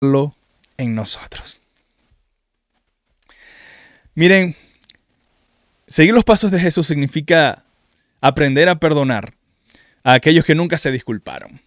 en 0.00 0.94
nosotros. 0.94 1.60
Miren, 4.14 4.54
seguir 5.86 6.14
los 6.14 6.24
pasos 6.24 6.50
de 6.50 6.60
Jesús 6.60 6.86
significa 6.86 7.64
aprender 8.20 8.68
a 8.68 8.78
perdonar 8.78 9.34
a 10.04 10.14
aquellos 10.14 10.44
que 10.44 10.54
nunca 10.54 10.78
se 10.78 10.92
disculparon. 10.92 11.60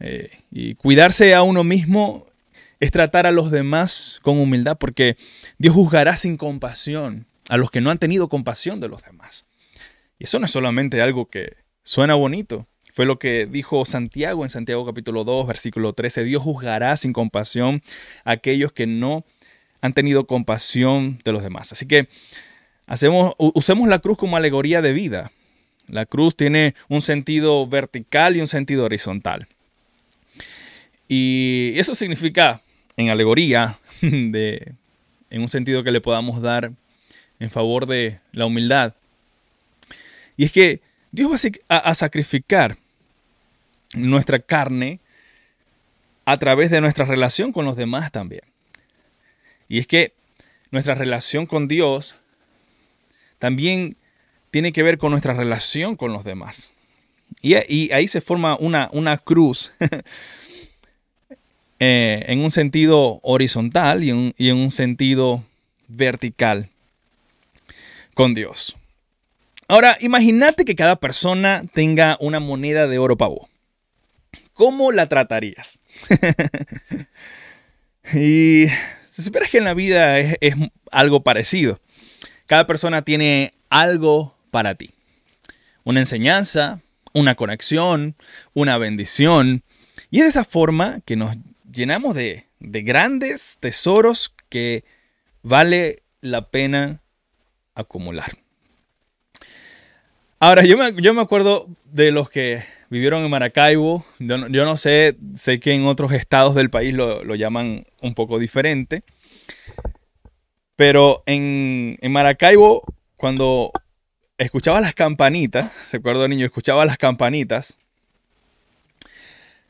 Eh, 0.00 0.30
y 0.50 0.74
cuidarse 0.74 1.34
a 1.34 1.42
uno 1.42 1.64
mismo 1.64 2.26
es 2.80 2.90
tratar 2.90 3.26
a 3.26 3.32
los 3.32 3.50
demás 3.50 4.18
con 4.22 4.38
humildad, 4.38 4.76
porque 4.78 5.16
Dios 5.58 5.74
juzgará 5.74 6.16
sin 6.16 6.36
compasión 6.36 7.26
a 7.48 7.56
los 7.56 7.70
que 7.70 7.80
no 7.80 7.90
han 7.90 7.98
tenido 7.98 8.28
compasión 8.28 8.80
de 8.80 8.88
los 8.88 9.02
demás. 9.02 9.46
Y 10.18 10.24
eso 10.24 10.38
no 10.38 10.46
es 10.46 10.50
solamente 10.50 11.00
algo 11.00 11.26
que 11.26 11.56
suena 11.84 12.14
bonito, 12.14 12.66
fue 12.92 13.06
lo 13.06 13.18
que 13.18 13.46
dijo 13.46 13.84
Santiago 13.84 14.44
en 14.44 14.50
Santiago 14.50 14.84
capítulo 14.84 15.24
2, 15.24 15.46
versículo 15.46 15.94
13. 15.94 16.24
Dios 16.24 16.42
juzgará 16.42 16.96
sin 16.96 17.12
compasión 17.12 17.82
a 18.24 18.32
aquellos 18.32 18.72
que 18.72 18.86
no 18.86 19.24
han 19.80 19.94
tenido 19.94 20.26
compasión 20.26 21.18
de 21.24 21.32
los 21.32 21.42
demás. 21.42 21.72
Así 21.72 21.86
que 21.86 22.08
hacemos, 22.86 23.34
usemos 23.38 23.88
la 23.88 23.98
cruz 23.98 24.18
como 24.18 24.36
alegoría 24.36 24.82
de 24.82 24.92
vida. 24.92 25.32
La 25.88 26.06
cruz 26.06 26.36
tiene 26.36 26.74
un 26.88 27.02
sentido 27.02 27.66
vertical 27.66 28.36
y 28.36 28.40
un 28.40 28.48
sentido 28.48 28.84
horizontal. 28.84 29.48
Y 31.08 31.72
eso 31.76 31.94
significa, 31.94 32.62
en 32.96 33.08
alegoría, 33.08 33.78
de, 34.02 34.74
en 35.30 35.40
un 35.40 35.48
sentido 35.48 35.82
que 35.82 35.90
le 35.90 36.00
podamos 36.00 36.42
dar 36.42 36.72
en 37.40 37.50
favor 37.50 37.86
de 37.86 38.20
la 38.32 38.46
humildad. 38.46 38.94
Y 40.36 40.44
es 40.44 40.52
que 40.52 40.80
Dios 41.10 41.30
va 41.30 41.78
a, 41.78 41.94
sacrificar 41.94 42.78
nuestra 43.94 44.38
carne 44.38 45.00
a 46.24 46.36
través 46.38 46.70
de 46.70 46.80
nuestra 46.80 47.04
relación 47.04 47.52
con 47.52 47.64
los 47.64 47.76
demás 47.76 48.12
también. 48.12 48.42
Y 49.68 49.78
es 49.78 49.86
que 49.86 50.12
nuestra 50.70 50.94
relación 50.94 51.46
con 51.46 51.68
Dios 51.68 52.16
también 53.38 53.96
tiene 54.50 54.72
que 54.72 54.82
ver 54.82 54.98
con 54.98 55.10
nuestra 55.10 55.34
relación 55.34 55.96
con 55.96 56.12
los 56.12 56.24
demás. 56.24 56.72
Y, 57.40 57.54
ahí 57.54 58.08
se 58.08 58.20
forma 58.20 58.56
una, 58.56 58.90
una 58.92 59.16
cruz 59.16 59.72
eh, 61.80 62.24
en 62.28 62.40
un 62.40 62.50
sentido 62.50 63.20
horizontal 63.22 64.04
y 64.04 64.34
y 64.36 64.50
en 64.50 64.56
un 64.56 64.70
sentido 64.70 65.42
vertical 65.88 66.68
con 68.14 68.34
Dios. 68.34 68.76
Ahora, 69.68 69.96
imagínate 70.00 70.64
que 70.64 70.76
cada 70.76 70.96
persona 70.96 71.62
tenga 71.72 72.16
una 72.20 72.40
moneda 72.40 72.86
de 72.86 72.98
oro 72.98 73.16
pavo. 73.16 73.48
¿Cómo 74.62 74.92
la 74.92 75.08
tratarías? 75.08 75.80
y 78.14 78.66
si 79.10 79.22
supieras 79.24 79.50
que 79.50 79.58
en 79.58 79.64
la 79.64 79.74
vida 79.74 80.20
es, 80.20 80.36
es 80.40 80.54
algo 80.92 81.24
parecido. 81.24 81.80
Cada 82.46 82.68
persona 82.68 83.02
tiene 83.02 83.54
algo 83.70 84.36
para 84.52 84.76
ti. 84.76 84.94
Una 85.82 85.98
enseñanza, 85.98 86.80
una 87.12 87.34
conexión, 87.34 88.14
una 88.54 88.78
bendición. 88.78 89.64
Y 90.12 90.18
es 90.18 90.26
de 90.26 90.28
esa 90.28 90.44
forma 90.44 91.00
que 91.04 91.16
nos 91.16 91.36
llenamos 91.68 92.14
de, 92.14 92.46
de 92.60 92.82
grandes 92.82 93.56
tesoros 93.58 94.32
que 94.48 94.84
vale 95.42 96.04
la 96.20 96.50
pena 96.50 97.02
acumular. 97.74 98.30
Ahora, 100.38 100.62
yo 100.62 100.78
me, 100.78 101.02
yo 101.02 101.14
me 101.14 101.22
acuerdo 101.22 101.66
de 101.84 102.12
los 102.12 102.30
que 102.30 102.62
vivieron 102.92 103.24
en 103.24 103.30
Maracaibo. 103.30 104.04
Yo 104.18 104.36
no, 104.36 104.76
sé, 104.76 105.16
sé 105.34 105.58
que 105.60 105.72
en 105.72 105.86
otros 105.86 106.12
estados 106.12 106.54
del 106.54 106.68
país 106.68 106.92
lo, 106.92 107.34
llaman 107.34 107.86
un 108.02 108.14
poco 108.14 108.38
diferente. 108.38 109.02
Pero 110.76 111.22
en, 111.24 111.96
en, 112.02 112.12
Maracaibo, 112.12 112.82
cuando 113.16 113.72
escuchaba 114.36 114.82
las 114.82 114.94
campanitas, 114.94 115.72
recuerdo 115.90 116.28
niño, 116.28 116.44
escuchaba 116.44 116.84
las 116.84 116.98
campanitas, 116.98 117.78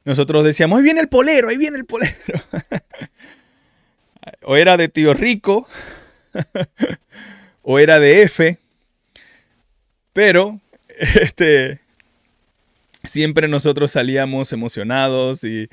nosotros 0.05 0.43
decíamos, 0.43 0.79
ahí 0.79 0.85
viene 0.85 1.01
el 1.01 1.09
polero, 1.09 1.49
ahí 1.49 1.57
viene 1.57 1.77
el 1.77 1.85
polero. 1.85 2.17
o 4.43 4.57
era 4.57 4.77
de 4.77 4.89
tío 4.89 5.15
rico, 5.15 5.69
o 7.63 7.79
era 7.79 8.01
de 8.01 8.23
F, 8.23 8.59
pero 10.13 10.61
este, 11.21 11.82
siempre 13.13 13.47
nosotros 13.47 13.93
salíamos 13.93 14.53
emocionados 14.55 15.45
y, 15.45 15.69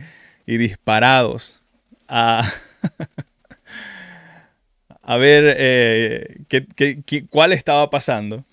disparados 0.46 1.62
a, 2.08 2.44
a 5.02 5.18
ver 5.18 5.56
eh, 5.58 6.42
qué, 6.50 7.26
cuál 7.30 7.54
estaba 7.54 7.90
pasando. 7.90 8.44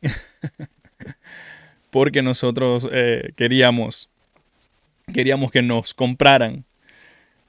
Porque 1.90 2.22
nosotros 2.22 2.88
eh, 2.92 3.32
queríamos, 3.36 4.08
queríamos 5.12 5.50
que 5.50 5.62
nos 5.62 5.92
compraran 5.92 6.64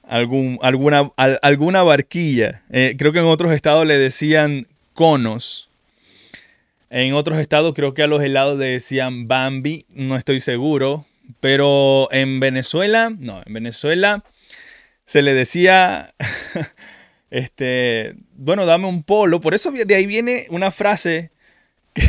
algún, 0.02 0.58
alguna, 0.62 1.10
alguna 1.42 1.82
barquilla. 1.82 2.62
Eh, 2.70 2.96
creo 2.98 3.12
que 3.12 3.20
en 3.20 3.26
otros 3.26 3.52
estados 3.52 3.86
le 3.86 3.98
decían 3.98 4.66
conos. 4.94 5.65
En 6.90 7.14
otros 7.14 7.38
estados 7.38 7.74
creo 7.74 7.94
que 7.94 8.02
a 8.02 8.06
los 8.06 8.22
helados 8.22 8.58
le 8.58 8.66
decían 8.66 9.26
Bambi, 9.28 9.86
no 9.88 10.16
estoy 10.16 10.40
seguro. 10.40 11.06
Pero 11.40 12.08
en 12.12 12.38
Venezuela, 12.38 13.12
no, 13.18 13.42
en 13.44 13.52
Venezuela 13.52 14.24
se 15.06 15.22
le 15.22 15.34
decía, 15.34 16.14
este, 17.30 18.14
bueno, 18.34 18.64
dame 18.64 18.86
un 18.86 19.02
polo. 19.02 19.40
Por 19.40 19.54
eso 19.54 19.72
de 19.72 19.94
ahí 19.94 20.06
viene 20.06 20.46
una 20.50 20.70
frase 20.70 21.30
que, 21.92 22.04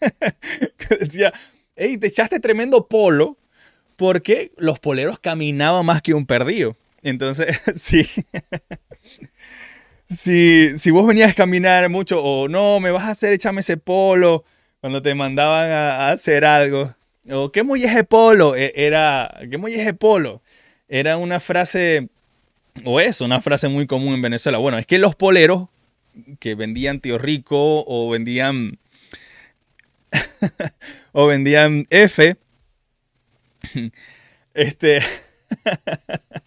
que 0.76 0.96
decía, 0.96 1.32
hey, 1.76 1.96
te 1.96 2.08
echaste 2.08 2.40
tremendo 2.40 2.88
polo 2.88 3.38
porque 3.94 4.52
los 4.56 4.80
poleros 4.80 5.18
caminaban 5.20 5.86
más 5.86 6.02
que 6.02 6.14
un 6.14 6.26
perdido. 6.26 6.76
Entonces, 7.02 7.60
sí 7.74 8.04
si, 10.08 10.90
vos 10.90 11.06
venías 11.06 11.30
a 11.30 11.34
caminar 11.34 11.88
mucho 11.88 12.22
o 12.22 12.48
no, 12.48 12.80
me 12.80 12.90
vas 12.90 13.04
a 13.04 13.10
hacer, 13.10 13.32
échame 13.32 13.60
ese 13.60 13.76
polo, 13.76 14.44
cuando 14.80 15.02
te 15.02 15.14
mandaban 15.14 15.70
a, 15.70 16.10
hacer 16.10 16.44
algo, 16.44 16.94
o 17.30 17.50
qué 17.50 17.64
ese 17.76 18.04
polo, 18.04 18.54
e, 18.54 18.72
era, 18.76 19.40
qué 19.50 19.60
ese 19.68 19.94
polo, 19.94 20.42
era 20.88 21.16
una 21.16 21.40
frase, 21.40 22.08
o 22.84 23.00
es 23.00 23.20
una 23.20 23.40
frase 23.40 23.68
muy 23.68 23.86
común 23.86 24.14
en 24.14 24.22
Venezuela. 24.22 24.58
Bueno, 24.58 24.78
es 24.78 24.86
que 24.86 24.98
los 24.98 25.16
poleros 25.16 25.68
que 26.38 26.54
vendían 26.54 27.00
Tío 27.00 27.18
Rico 27.18 27.84
o 27.86 28.08
vendían, 28.10 28.78
o 31.12 31.26
vendían 31.26 31.86
F, 31.90 32.36
este... 34.54 35.00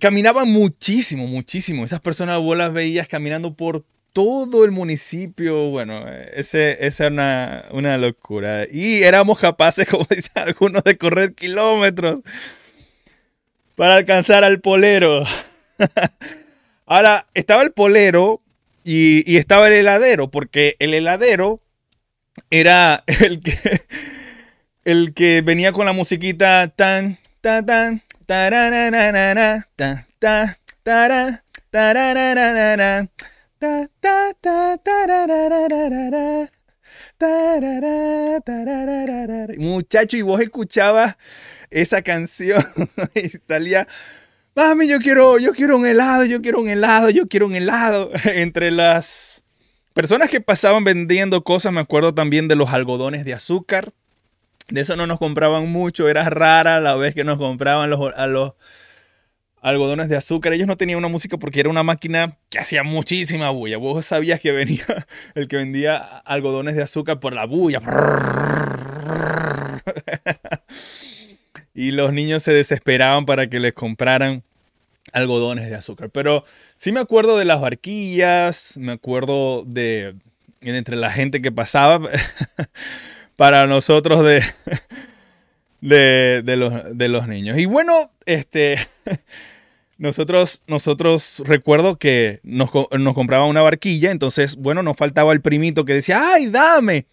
Caminaban 0.00 0.50
muchísimo, 0.50 1.26
muchísimo. 1.26 1.84
Esas 1.84 2.00
personas 2.00 2.38
vos 2.38 2.56
las 2.56 2.72
veías 2.72 3.08
caminando 3.08 3.54
por 3.54 3.84
todo 4.12 4.64
el 4.64 4.70
municipio. 4.70 5.70
Bueno, 5.70 6.04
ese, 6.34 6.84
esa 6.86 7.06
era 7.06 7.68
una, 7.72 7.98
locura. 7.98 8.66
Y 8.70 9.02
éramos 9.02 9.38
capaces, 9.38 9.88
como 9.90 10.06
dicen 10.08 10.32
algunos, 10.34 10.84
de 10.84 10.96
correr 10.96 11.34
kilómetros 11.34 12.20
para 13.76 13.96
alcanzar 13.96 14.44
al 14.44 14.60
polero. 14.60 15.24
Ahora, 16.86 17.26
estaba 17.34 17.62
el 17.62 17.72
polero 17.72 18.40
y, 18.84 19.30
y, 19.30 19.36
estaba 19.36 19.68
el 19.68 19.74
heladero, 19.74 20.30
porque 20.30 20.76
el 20.78 20.94
heladero 20.94 21.60
era 22.50 23.04
el 23.06 23.40
que, 23.40 23.82
el 24.84 25.14
que 25.14 25.42
venía 25.42 25.72
con 25.72 25.86
la 25.86 25.92
musiquita 25.92 26.68
tan, 26.68 27.18
tan, 27.40 27.66
tan, 27.66 28.02
Muchacho, 39.58 40.16
y 40.16 40.22
vos 40.22 40.40
escuchabas 40.40 41.18
esa 41.68 42.00
canción 42.00 42.66
y 43.14 43.28
salía, 43.28 43.86
mami, 44.54 44.88
yo 44.88 44.98
quiero, 44.98 45.38
yo 45.38 45.52
quiero 45.52 45.76
un 45.76 45.84
helado, 45.86 46.24
yo 46.24 46.40
quiero 46.40 46.62
un 46.62 46.70
helado, 46.70 47.10
yo 47.10 47.28
quiero 47.28 47.44
un 47.44 47.54
helado. 47.54 48.12
Entre 48.24 48.70
las 48.70 49.44
personas 49.92 50.30
que 50.30 50.40
pasaban 50.40 50.84
vendiendo 50.84 51.44
cosas, 51.44 51.70
me 51.70 51.80
acuerdo 51.80 52.14
también 52.14 52.48
de 52.48 52.56
los 52.56 52.70
algodones 52.70 53.26
de 53.26 53.34
azúcar 53.34 53.92
de 54.72 54.80
eso 54.80 54.96
no 54.96 55.06
nos 55.06 55.18
compraban 55.18 55.68
mucho, 55.68 56.08
era 56.08 56.28
rara 56.30 56.80
la 56.80 56.94
vez 56.94 57.14
que 57.14 57.24
nos 57.24 57.36
compraban 57.36 57.90
los, 57.90 58.12
a 58.16 58.26
los 58.26 58.54
algodones 59.60 60.08
de 60.08 60.16
azúcar. 60.16 60.54
Ellos 60.54 60.66
no 60.66 60.78
tenían 60.78 60.98
una 60.98 61.08
música 61.08 61.36
porque 61.36 61.60
era 61.60 61.68
una 61.68 61.82
máquina 61.82 62.38
que 62.48 62.58
hacía 62.58 62.82
muchísima 62.82 63.50
bulla. 63.50 63.76
Vos 63.76 64.06
sabías 64.06 64.40
que 64.40 64.50
venía 64.52 64.86
el 65.34 65.46
que 65.46 65.56
vendía 65.56 65.96
algodones 65.96 66.74
de 66.74 66.82
azúcar 66.82 67.20
por 67.20 67.34
la 67.34 67.44
bulla. 67.44 67.82
y 71.74 71.90
los 71.90 72.14
niños 72.14 72.42
se 72.42 72.52
desesperaban 72.52 73.26
para 73.26 73.48
que 73.50 73.60
les 73.60 73.74
compraran 73.74 74.42
algodones 75.12 75.68
de 75.68 75.74
azúcar. 75.74 76.08
Pero 76.08 76.46
sí 76.76 76.92
me 76.92 77.00
acuerdo 77.00 77.36
de 77.36 77.44
las 77.44 77.60
barquillas, 77.60 78.78
me 78.78 78.92
acuerdo 78.92 79.64
de 79.66 80.14
entre 80.62 80.96
la 80.96 81.10
gente 81.10 81.42
que 81.42 81.52
pasaba 81.52 82.00
para 83.42 83.66
nosotros 83.66 84.24
de, 85.80 86.42
de, 86.44 86.56
los, 86.56 86.96
de 86.96 87.08
los 87.08 87.26
niños. 87.26 87.58
Y 87.58 87.64
bueno, 87.64 88.12
este, 88.24 88.76
nosotros, 89.98 90.62
nosotros 90.68 91.42
recuerdo 91.44 91.96
que 91.96 92.38
nos, 92.44 92.70
nos 92.96 93.14
compraba 93.14 93.46
una 93.46 93.60
barquilla, 93.60 94.12
entonces, 94.12 94.54
bueno, 94.54 94.84
nos 94.84 94.96
faltaba 94.96 95.32
el 95.32 95.40
primito 95.40 95.84
que 95.84 95.94
decía, 95.94 96.20
¡ay, 96.22 96.50
dame! 96.50 97.06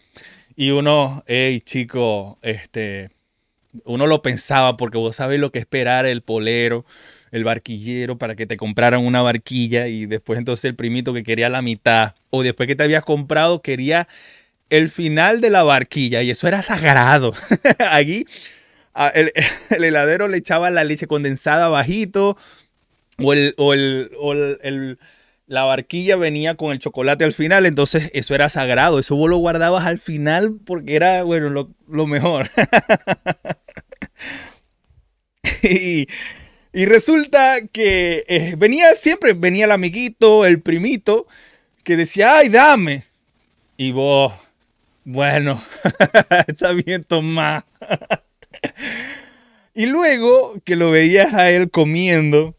Y 0.54 0.70
uno, 0.70 1.24
hey, 1.26 1.62
chico, 1.62 2.38
este, 2.42 3.10
uno 3.84 4.06
lo 4.06 4.22
pensaba 4.22 4.76
porque 4.76 4.98
vos 4.98 5.16
sabés 5.16 5.40
lo 5.40 5.50
que 5.50 5.58
esperar 5.58 6.06
el 6.06 6.22
polero, 6.22 6.84
el 7.32 7.42
barquillero 7.42 8.18
para 8.18 8.36
que 8.36 8.46
te 8.46 8.56
compraran 8.56 9.04
una 9.04 9.20
barquilla 9.20 9.88
y 9.88 10.06
después 10.06 10.38
entonces 10.38 10.66
el 10.66 10.76
primito 10.76 11.12
que 11.12 11.24
quería 11.24 11.48
la 11.48 11.60
mitad 11.60 12.14
o 12.30 12.44
después 12.44 12.68
que 12.68 12.76
te 12.76 12.84
habías 12.84 13.02
comprado 13.02 13.62
quería 13.62 14.06
el 14.70 14.88
final 14.88 15.40
de 15.40 15.50
la 15.50 15.62
barquilla 15.62 16.22
y 16.22 16.30
eso 16.30 16.48
era 16.48 16.62
sagrado. 16.62 17.32
Aquí 17.78 18.26
el, 19.14 19.32
heladero 19.84 20.28
le 20.28 20.38
echaba 20.38 20.70
la 20.70 20.84
leche 20.84 21.06
condensada 21.06 21.68
bajito 21.68 22.36
o, 23.18 23.32
el, 23.32 23.54
o, 23.56 23.72
el, 23.72 24.98
la 25.46 25.64
barquilla 25.64 26.16
venía 26.16 26.54
con 26.54 26.72
el 26.72 26.78
chocolate 26.78 27.24
al 27.24 27.32
final, 27.32 27.66
entonces 27.66 28.10
eso 28.14 28.34
era 28.34 28.48
sagrado, 28.48 28.98
eso 28.98 29.16
vos 29.16 29.28
lo 29.28 29.36
guardabas 29.36 29.86
al 29.86 29.98
final 29.98 30.56
porque 30.64 30.96
era, 30.96 31.22
bueno, 31.22 31.50
lo, 31.50 31.70
lo 31.88 32.06
mejor. 32.06 32.50
y, 35.62 36.06
y 36.72 36.86
resulta 36.86 37.66
que 37.72 38.24
eh, 38.26 38.54
venía 38.56 38.94
siempre, 38.94 39.34
venía 39.34 39.66
el 39.66 39.72
amiguito, 39.72 40.46
el 40.46 40.60
primito, 40.62 41.26
que 41.84 41.96
decía, 41.96 42.36
ay, 42.36 42.48
dame. 42.48 43.04
Y 43.76 43.92
vos, 43.92 44.32
bueno, 45.04 45.62
está 46.46 46.72
bien, 46.72 47.04
toma. 47.04 47.66
y 49.74 49.86
luego 49.86 50.60
que 50.64 50.76
lo 50.76 50.90
veías 50.90 51.32
a 51.34 51.50
él 51.50 51.70
comiendo, 51.70 52.56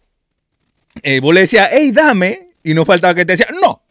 eh, 1.03 1.19
vos 1.19 1.33
le 1.33 1.41
decías, 1.41 1.69
hey, 1.71 1.91
dame. 1.91 2.49
Y 2.63 2.73
no 2.73 2.85
faltaba 2.85 3.15
que 3.15 3.25
te 3.25 3.33
decía, 3.33 3.47
no, 3.61 3.81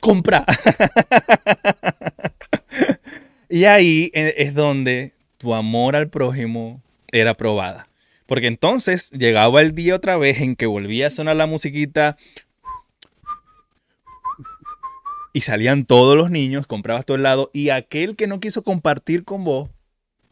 compra. 0.00 0.44
y 3.48 3.64
ahí 3.64 4.10
eh, 4.14 4.34
es 4.38 4.54
donde 4.54 5.14
tu 5.38 5.54
amor 5.54 5.96
al 5.96 6.10
prójimo 6.10 6.82
era 7.12 7.34
probada. 7.34 7.88
Porque 8.26 8.46
entonces 8.46 9.10
llegaba 9.10 9.60
el 9.60 9.74
día 9.74 9.96
otra 9.96 10.16
vez 10.16 10.40
en 10.40 10.54
que 10.54 10.66
volvía 10.66 11.06
a 11.06 11.10
sonar 11.10 11.36
la 11.36 11.46
musiquita 11.46 12.16
y 15.32 15.42
salían 15.42 15.84
todos 15.84 16.16
los 16.16 16.30
niños, 16.30 16.66
comprabas 16.66 17.04
todo 17.04 17.16
el 17.16 17.22
lado 17.22 17.50
y 17.52 17.70
aquel 17.70 18.16
que 18.16 18.26
no 18.26 18.40
quiso 18.40 18.62
compartir 18.62 19.24
con 19.24 19.44
vos 19.44 19.70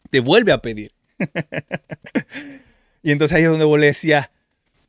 te 0.09 0.19
vuelve 0.19 0.51
a 0.51 0.61
pedir. 0.61 0.93
y 3.03 3.11
entonces 3.11 3.35
ahí 3.35 3.43
es 3.43 3.49
donde 3.49 3.65
vos 3.65 3.79
le 3.79 3.87
decías, 3.87 4.29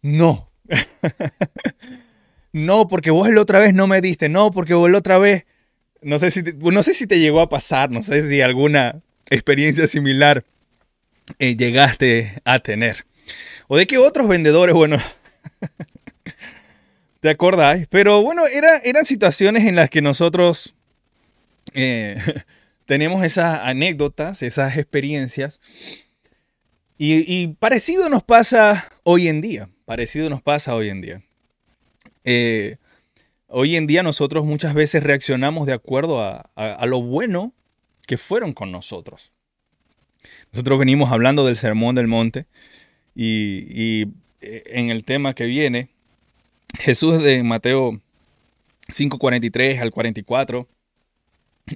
no. 0.02 0.50
no, 2.52 2.88
porque 2.88 3.10
vos 3.10 3.28
la 3.30 3.40
otra 3.40 3.58
vez 3.58 3.74
no 3.74 3.86
me 3.86 4.00
diste, 4.00 4.28
no, 4.28 4.50
porque 4.50 4.74
vos 4.74 4.90
la 4.90 4.98
otra 4.98 5.18
vez, 5.18 5.44
no 6.02 6.18
sé 6.18 6.30
si 6.30 6.42
no 6.42 6.82
sé 6.82 6.94
si 6.94 7.06
te 7.06 7.18
llegó 7.18 7.40
a 7.40 7.48
pasar, 7.48 7.90
no 7.90 8.02
sé 8.02 8.28
si 8.28 8.40
alguna 8.40 9.02
experiencia 9.28 9.86
similar 9.86 10.44
eh, 11.38 11.56
llegaste 11.56 12.40
a 12.44 12.58
tener. 12.58 13.04
O 13.68 13.76
de 13.76 13.86
qué 13.86 13.98
otros 13.98 14.26
vendedores, 14.26 14.74
bueno, 14.74 14.96
¿te 17.20 17.28
acordáis? 17.28 17.86
Pero 17.88 18.22
bueno, 18.22 18.46
era, 18.46 18.78
eran 18.78 19.04
situaciones 19.04 19.64
en 19.64 19.76
las 19.76 19.90
que 19.90 20.02
nosotros 20.02 20.74
eh, 21.74 22.16
tenemos 22.86 23.22
esas 23.24 23.60
anécdotas, 23.62 24.42
esas 24.42 24.76
experiencias. 24.76 25.60
Y, 27.02 27.46
parecido 27.58 28.10
nos 28.10 28.22
pasa 28.22 28.92
hoy 29.04 29.28
en 29.28 29.40
día, 29.40 29.70
parecido 29.86 30.28
nos 30.28 30.42
pasa 30.42 30.74
hoy 30.74 30.90
en 30.90 31.00
día. 31.00 31.22
Eh, 32.24 32.76
hoy 33.46 33.76
en 33.76 33.86
día 33.86 34.02
nosotros 34.02 34.44
muchas 34.44 34.74
veces 34.74 35.02
reaccionamos 35.02 35.66
de 35.66 35.72
acuerdo 35.72 36.20
a 36.22 36.86
lo 36.86 37.00
bueno 37.00 37.54
que 38.06 38.18
fueron 38.18 38.52
con 38.52 38.70
nosotros. 38.70 39.32
Nosotros 40.52 40.78
venimos 40.78 41.12
hablando 41.12 41.46
del 41.46 41.56
Sermón 41.56 41.94
del 41.94 42.08
Monte 42.08 42.46
y, 43.14 44.02
eh, 44.40 44.62
en 44.66 44.90
el 44.90 45.04
tema 45.04 45.34
que 45.34 45.46
viene, 45.46 45.90
Jesús 46.78 47.22
de 47.22 47.42
Mateo 47.42 48.00
5:43 48.88 49.80
al 49.80 49.90
44, 49.90 50.68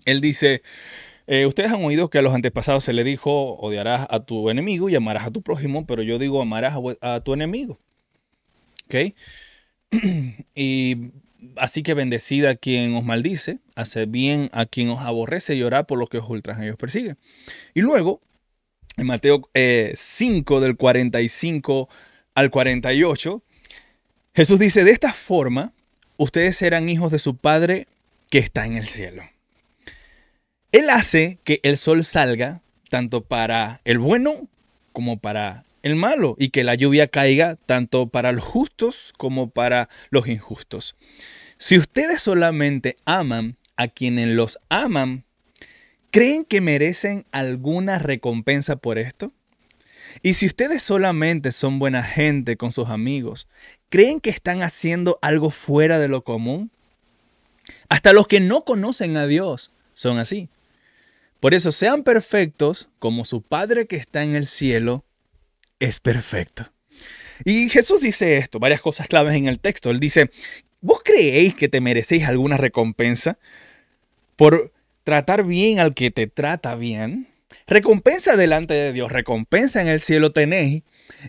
él 0.04 0.20
dice, 0.20 0.62
eh, 1.26 1.46
ustedes 1.46 1.72
han 1.72 1.84
oído 1.84 2.10
que 2.10 2.18
a 2.18 2.22
los 2.22 2.34
antepasados 2.34 2.84
se 2.84 2.92
le 2.92 3.04
dijo, 3.04 3.56
odiarás 3.56 4.06
a 4.10 4.20
tu 4.20 4.50
enemigo 4.50 4.88
y 4.88 4.94
amarás 4.94 5.26
a 5.26 5.30
tu 5.30 5.42
prójimo, 5.42 5.86
pero 5.86 6.02
yo 6.02 6.18
digo, 6.18 6.42
amarás 6.42 6.76
a, 7.00 7.20
tu 7.20 7.32
enemigo. 7.34 7.78
¿Ok? 8.86 9.14
y 10.54 10.96
así 11.56 11.82
que 11.82 11.94
bendecida 11.94 12.50
a 12.50 12.54
quien 12.56 12.94
os 12.94 13.04
maldice, 13.04 13.60
hace 13.74 14.06
bien 14.06 14.50
a 14.52 14.66
quien 14.66 14.90
os 14.90 15.00
aborrece 15.00 15.54
y 15.54 15.62
orad 15.62 15.86
por 15.86 15.98
los 15.98 16.08
que 16.08 16.18
os 16.18 16.28
ultrajan 16.28 16.66
y 16.66 16.70
os 16.70 16.76
persiguen. 16.76 17.18
Y 17.74 17.80
luego 17.80 18.20
en 18.96 19.06
Mateo 19.06 19.42
5 19.42 19.54
eh, 19.54 20.60
del 20.60 20.76
45 20.76 21.88
al 22.34 22.50
48, 22.50 23.42
Jesús 24.34 24.58
dice, 24.58 24.84
de 24.84 24.90
esta 24.90 25.12
forma, 25.12 25.72
ustedes 26.16 26.56
serán 26.56 26.88
hijos 26.88 27.10
de 27.10 27.18
su 27.18 27.36
Padre 27.36 27.86
que 28.30 28.38
está 28.38 28.66
en 28.66 28.76
el 28.76 28.86
cielo. 28.86 29.22
Él 30.72 30.90
hace 30.90 31.38
que 31.44 31.60
el 31.62 31.76
sol 31.76 32.04
salga 32.04 32.60
tanto 32.90 33.22
para 33.22 33.80
el 33.84 33.98
bueno 33.98 34.48
como 34.92 35.18
para 35.18 35.64
el 35.82 35.96
malo 35.96 36.34
y 36.38 36.48
que 36.48 36.64
la 36.64 36.74
lluvia 36.74 37.08
caiga 37.08 37.56
tanto 37.66 38.08
para 38.08 38.32
los 38.32 38.44
justos 38.44 39.12
como 39.16 39.50
para 39.50 39.88
los 40.10 40.26
injustos. 40.26 40.96
Si 41.56 41.78
ustedes 41.78 42.20
solamente 42.20 42.96
aman 43.04 43.56
a 43.76 43.88
quienes 43.88 44.28
los 44.28 44.58
aman, 44.68 45.24
¿Creen 46.14 46.44
que 46.44 46.60
merecen 46.60 47.26
alguna 47.32 47.98
recompensa 47.98 48.76
por 48.76 49.00
esto? 49.00 49.32
Y 50.22 50.34
si 50.34 50.46
ustedes 50.46 50.80
solamente 50.80 51.50
son 51.50 51.80
buena 51.80 52.04
gente 52.04 52.56
con 52.56 52.70
sus 52.70 52.88
amigos, 52.88 53.48
¿creen 53.94 54.18
que 54.18 54.30
están 54.30 54.64
haciendo 54.64 55.20
algo 55.22 55.50
fuera 55.50 56.00
de 56.00 56.08
lo 56.08 56.24
común? 56.24 56.72
Hasta 57.88 58.12
los 58.12 58.26
que 58.26 58.40
no 58.40 58.64
conocen 58.64 59.16
a 59.16 59.28
Dios 59.28 59.70
son 59.92 60.18
así. 60.18 60.48
Por 61.38 61.54
eso 61.54 61.70
sean 61.70 62.02
perfectos 62.02 62.88
como 62.98 63.24
su 63.24 63.40
Padre 63.42 63.86
que 63.86 63.94
está 63.94 64.24
en 64.24 64.34
el 64.34 64.46
cielo 64.46 65.04
es 65.78 66.00
perfecto. 66.00 66.72
Y 67.44 67.68
Jesús 67.68 68.00
dice 68.00 68.36
esto, 68.36 68.58
varias 68.58 68.80
cosas 68.80 69.06
claves 69.06 69.36
en 69.36 69.46
el 69.46 69.60
texto. 69.60 69.92
Él 69.92 70.00
dice, 70.00 70.28
¿vos 70.80 70.98
creéis 71.04 71.54
que 71.54 71.68
te 71.68 71.80
merecéis 71.80 72.24
alguna 72.24 72.56
recompensa 72.56 73.38
por 74.34 74.72
tratar 75.04 75.44
bien 75.44 75.78
al 75.78 75.94
que 75.94 76.10
te 76.10 76.26
trata 76.26 76.74
bien, 76.74 77.28
recompensa 77.68 78.34
delante 78.34 78.74
de 78.74 78.92
Dios, 78.92 79.12
recompensa 79.12 79.80
en 79.80 79.86
el 79.86 80.00
cielo 80.00 80.32
tenéis, 80.32 80.82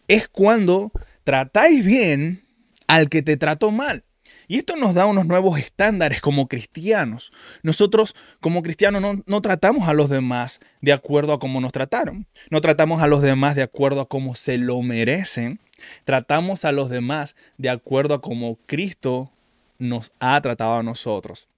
es 0.07 0.27
cuando 0.27 0.91
tratáis 1.23 1.85
bien 1.85 2.44
al 2.87 3.09
que 3.09 3.21
te 3.21 3.37
trató 3.37 3.71
mal. 3.71 4.03
Y 4.47 4.57
esto 4.57 4.75
nos 4.75 4.95
da 4.95 5.05
unos 5.05 5.25
nuevos 5.25 5.59
estándares 5.59 6.21
como 6.21 6.47
cristianos. 6.47 7.31
Nosotros 7.61 8.15
como 8.39 8.63
cristianos 8.63 9.01
no, 9.01 9.21
no, 9.25 9.41
tratamos 9.41 9.87
a 9.87 9.93
los 9.93 10.09
demás 10.09 10.59
de 10.81 10.93
acuerdo 10.93 11.33
a 11.33 11.39
cómo 11.39 11.61
nos 11.61 11.71
trataron. 11.71 12.25
No 12.49 12.61
tratamos 12.61 13.01
a 13.01 13.07
los 13.07 13.21
demás 13.21 13.55
de 13.55 13.63
acuerdo 13.63 14.01
a 14.01 14.07
cómo 14.07 14.35
se 14.35 14.57
lo 14.57 14.81
merecen. 14.81 15.59
Tratamos 16.05 16.65
a 16.65 16.71
los 16.71 16.89
demás 16.89 17.35
de 17.57 17.69
acuerdo 17.69 18.15
a 18.15 18.21
cómo 18.21 18.57
Cristo 18.65 19.31
nos 19.77 20.11
ha 20.19 20.39
tratado 20.41 20.75
a 20.75 20.83
nosotros 20.83 21.49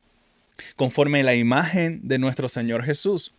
conforme 0.75 1.23
la 1.23 1.35
imagen 1.35 2.01
de 2.03 2.19
nuestro 2.19 2.49
Señor 2.49 2.83
Jesús. 2.83 3.33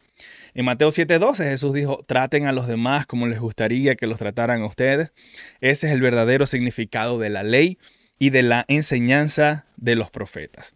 En 0.55 0.65
Mateo 0.65 0.89
7:12 0.91 1.45
Jesús 1.45 1.73
dijo, 1.73 2.05
traten 2.07 2.47
a 2.47 2.53
los 2.53 2.67
demás 2.67 3.07
como 3.07 3.27
les 3.27 3.41
gustaría 3.41 3.95
que 3.95 4.07
los 4.07 4.19
trataran 4.19 4.63
a 4.63 4.67
ustedes. 4.67 5.13
Ese 5.61 5.87
es 5.87 5.93
el 5.93 6.01
verdadero 6.01 6.47
significado 6.47 7.19
de 7.19 7.31
la 7.31 7.43
ley 7.43 7.79
y 8.19 8.31
de 8.31 8.43
la 8.43 8.65
enseñanza 8.69 9.67
de 9.77 9.95
los 9.95 10.11
profetas. 10.11 10.75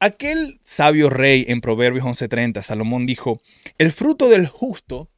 Aquel 0.00 0.60
sabio 0.62 1.10
rey 1.10 1.44
en 1.48 1.60
Proverbios 1.60 2.04
11:30, 2.04 2.62
Salomón 2.62 3.06
dijo, 3.06 3.40
el 3.78 3.90
fruto 3.92 4.28
del 4.28 4.46
justo 4.46 5.08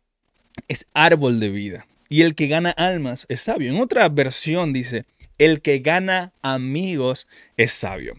es 0.68 0.86
árbol 0.94 1.40
de 1.40 1.50
vida 1.50 1.86
y 2.08 2.22
el 2.22 2.34
que 2.34 2.48
gana 2.48 2.70
almas 2.70 3.26
es 3.28 3.40
sabio. 3.40 3.70
En 3.70 3.80
otra 3.80 4.08
versión 4.08 4.72
dice, 4.72 5.04
el 5.38 5.60
que 5.62 5.78
gana 5.78 6.32
amigos 6.42 7.26
es 7.56 7.72
sabio. 7.72 8.14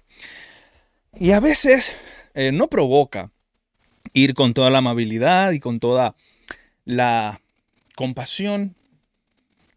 Y 1.20 1.32
a 1.32 1.40
veces 1.40 1.92
eh, 2.34 2.52
no 2.52 2.68
provoca 2.68 3.32
ir 4.14 4.34
con 4.34 4.54
toda 4.54 4.70
la 4.70 4.80
amabilidad 4.80 5.52
y 5.52 5.60
con 5.60 5.80
toda 5.80 6.16
la 6.86 7.42
compasión 7.96 8.76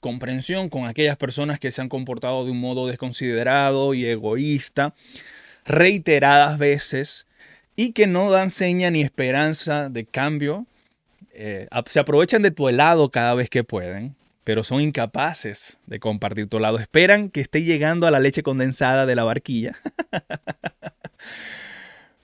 comprensión 0.05 0.69
con 0.69 0.87
aquellas 0.87 1.17
personas 1.17 1.59
que 1.59 1.71
se 1.71 1.81
han 1.81 1.89
comportado 1.89 2.45
de 2.45 2.51
un 2.51 2.61
modo 2.61 2.87
desconsiderado 2.87 3.95
y 3.95 4.05
egoísta 4.05 4.93
reiteradas 5.65 6.59
veces 6.59 7.27
y 7.75 7.93
que 7.93 8.07
no 8.07 8.31
dan 8.31 8.51
seña 8.51 8.91
ni 8.91 9.01
esperanza 9.01 9.89
de 9.89 10.05
cambio. 10.05 10.67
Eh, 11.33 11.69
se 11.87 12.01
aprovechan 12.01 12.43
de 12.43 12.51
tu 12.51 12.69
helado 12.69 13.11
cada 13.11 13.35
vez 13.35 13.49
que 13.49 13.65
pueden, 13.65 14.15
pero 14.45 14.63
son 14.63 14.83
incapaces 14.83 15.79
de 15.87 15.99
compartir 16.01 16.49
tu 16.49 16.59
helado. 16.59 16.79
Esperan 16.79 17.31
que 17.31 17.41
esté 17.41 17.63
llegando 17.63 18.07
a 18.07 18.11
la 18.11 18.21
leche 18.21 18.43
condensada 18.43 19.07
de 19.07 19.17
la 19.17 19.25
barquilla. 19.25 19.73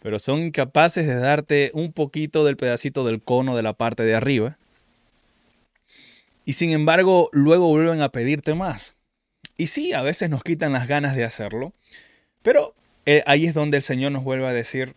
pero 0.00 0.18
son 0.18 0.40
incapaces 0.40 1.06
de 1.06 1.14
darte 1.14 1.70
un 1.74 1.92
poquito 1.92 2.44
del 2.44 2.56
pedacito 2.56 3.04
del 3.04 3.22
cono 3.22 3.56
de 3.56 3.62
la 3.62 3.74
parte 3.74 4.02
de 4.02 4.14
arriba. 4.14 4.58
Y 6.44 6.54
sin 6.54 6.70
embargo, 6.70 7.28
luego 7.32 7.68
vuelven 7.68 8.00
a 8.00 8.08
pedirte 8.08 8.54
más. 8.54 8.96
Y 9.56 9.66
sí, 9.66 9.92
a 9.92 10.02
veces 10.02 10.30
nos 10.30 10.42
quitan 10.42 10.72
las 10.72 10.88
ganas 10.88 11.14
de 11.14 11.24
hacerlo, 11.24 11.74
pero 12.42 12.74
eh, 13.04 13.22
ahí 13.26 13.46
es 13.46 13.54
donde 13.54 13.76
el 13.76 13.82
Señor 13.82 14.10
nos 14.10 14.24
vuelve 14.24 14.48
a 14.48 14.52
decir, 14.52 14.94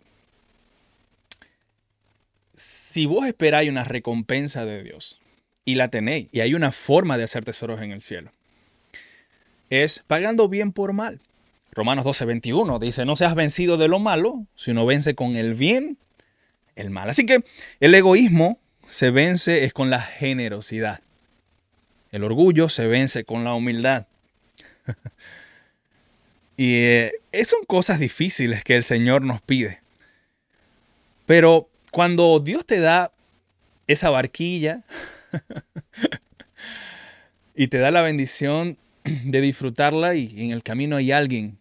si 2.54 3.04
vos 3.04 3.26
esperáis 3.26 3.68
una 3.68 3.84
recompensa 3.84 4.64
de 4.64 4.82
Dios 4.82 5.20
y 5.64 5.74
la 5.74 5.88
tenéis, 5.88 6.28
y 6.32 6.40
hay 6.40 6.54
una 6.54 6.72
forma 6.72 7.18
de 7.18 7.24
hacer 7.24 7.44
tesoros 7.44 7.82
en 7.82 7.92
el 7.92 8.00
cielo, 8.00 8.30
es 9.68 10.02
pagando 10.06 10.48
bien 10.48 10.72
por 10.72 10.92
mal. 10.92 11.20
Romanos 11.74 12.04
12, 12.04 12.24
21 12.24 12.78
dice, 12.78 13.04
no 13.04 13.16
seas 13.16 13.34
vencido 13.34 13.76
de 13.76 13.88
lo 13.88 13.98
malo, 13.98 14.46
sino 14.54 14.86
vence 14.86 15.14
con 15.14 15.34
el 15.34 15.54
bien 15.54 15.98
el 16.76 16.90
mal. 16.90 17.10
Así 17.10 17.26
que 17.26 17.44
el 17.80 17.94
egoísmo 17.94 18.58
se 18.88 19.10
vence 19.10 19.64
es 19.64 19.72
con 19.72 19.90
la 19.90 20.00
generosidad. 20.00 21.00
El 22.12 22.22
orgullo 22.22 22.68
se 22.68 22.86
vence 22.86 23.24
con 23.24 23.44
la 23.44 23.54
humildad. 23.54 24.06
y 26.56 26.74
eh, 26.74 27.12
son 27.44 27.64
cosas 27.66 27.98
difíciles 27.98 28.62
que 28.62 28.76
el 28.76 28.84
Señor 28.84 29.22
nos 29.22 29.40
pide. 29.40 29.80
Pero 31.26 31.68
cuando 31.90 32.38
Dios 32.38 32.64
te 32.66 32.78
da 32.78 33.10
esa 33.86 34.10
barquilla 34.10 34.82
y 37.56 37.68
te 37.68 37.78
da 37.78 37.90
la 37.90 38.02
bendición 38.02 38.78
de 39.04 39.40
disfrutarla 39.40 40.14
y 40.14 40.40
en 40.40 40.50
el 40.50 40.62
camino 40.62 40.96
hay 40.96 41.12
alguien 41.12 41.58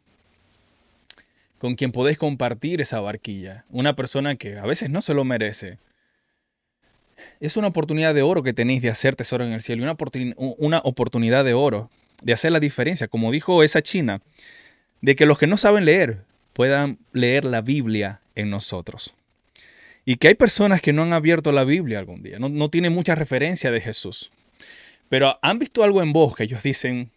con 1.63 1.75
quien 1.75 1.93
podés 1.93 2.17
compartir 2.17 2.82
esa 2.82 3.00
barquilla. 3.00 3.63
Una 3.70 3.96
persona 3.96 4.36
que 4.36 4.58
a 4.58 4.65
veces 4.65 4.89
no 4.89 5.01
se 5.01 5.13
lo 5.13 5.24
merece. 5.24 5.77
Es 7.39 7.55
una 7.55 7.67
oportunidad 7.67 8.13
de 8.13 8.22
oro 8.22 8.43
que 8.43 8.51
tenéis 8.51 8.82
de 8.82 8.89
hacer 8.89 9.15
tesoro 9.15 9.46
en 9.46 9.53
el 9.53 9.62
cielo. 9.62 9.82
Una, 10.36 10.79
oportunidad 10.79 11.46
de 11.46 11.53
oro 11.53 11.89
de 12.22 12.34
hacer 12.34 12.51
la 12.51 12.60
diferencia. 12.60 13.08
Como 13.08 13.32
dijo 13.32 13.63
esa 13.63 13.82
china, 13.82 14.22
de 15.00 15.15
que 15.15 15.25
los 15.25 15.38
que 15.38 15.48
no 15.48 15.55
saben 15.55 15.86
leer 15.86 16.25
puedan 16.51 16.98
leer 17.13 17.46
la 17.46 17.62
Biblia 17.62 18.20
en 18.36 18.50
nosotros. 18.50 19.13
Y 20.03 20.17
que 20.17 20.27
hay 20.27 20.36
personas 20.36 20.82
que 20.82 20.91
no 20.91 21.03
han 21.03 21.13
abierto 21.13 21.53
la 21.53 21.63
Biblia 21.63 21.98
algún 21.98 22.24
día. 22.24 22.39
No, 22.39 22.50
no 22.50 22.70
tienen 22.70 22.91
mucha 22.91 23.15
referencia 23.15 23.72
de 23.72 23.79
Jesús. 23.79 24.34
Pero 25.08 25.39
han 25.41 25.60
visto 25.60 25.86
algo 25.86 26.03
en 26.03 26.12
vos 26.12 26.36
que 26.36 26.43
ellos 26.43 26.62
dicen, 26.62 27.10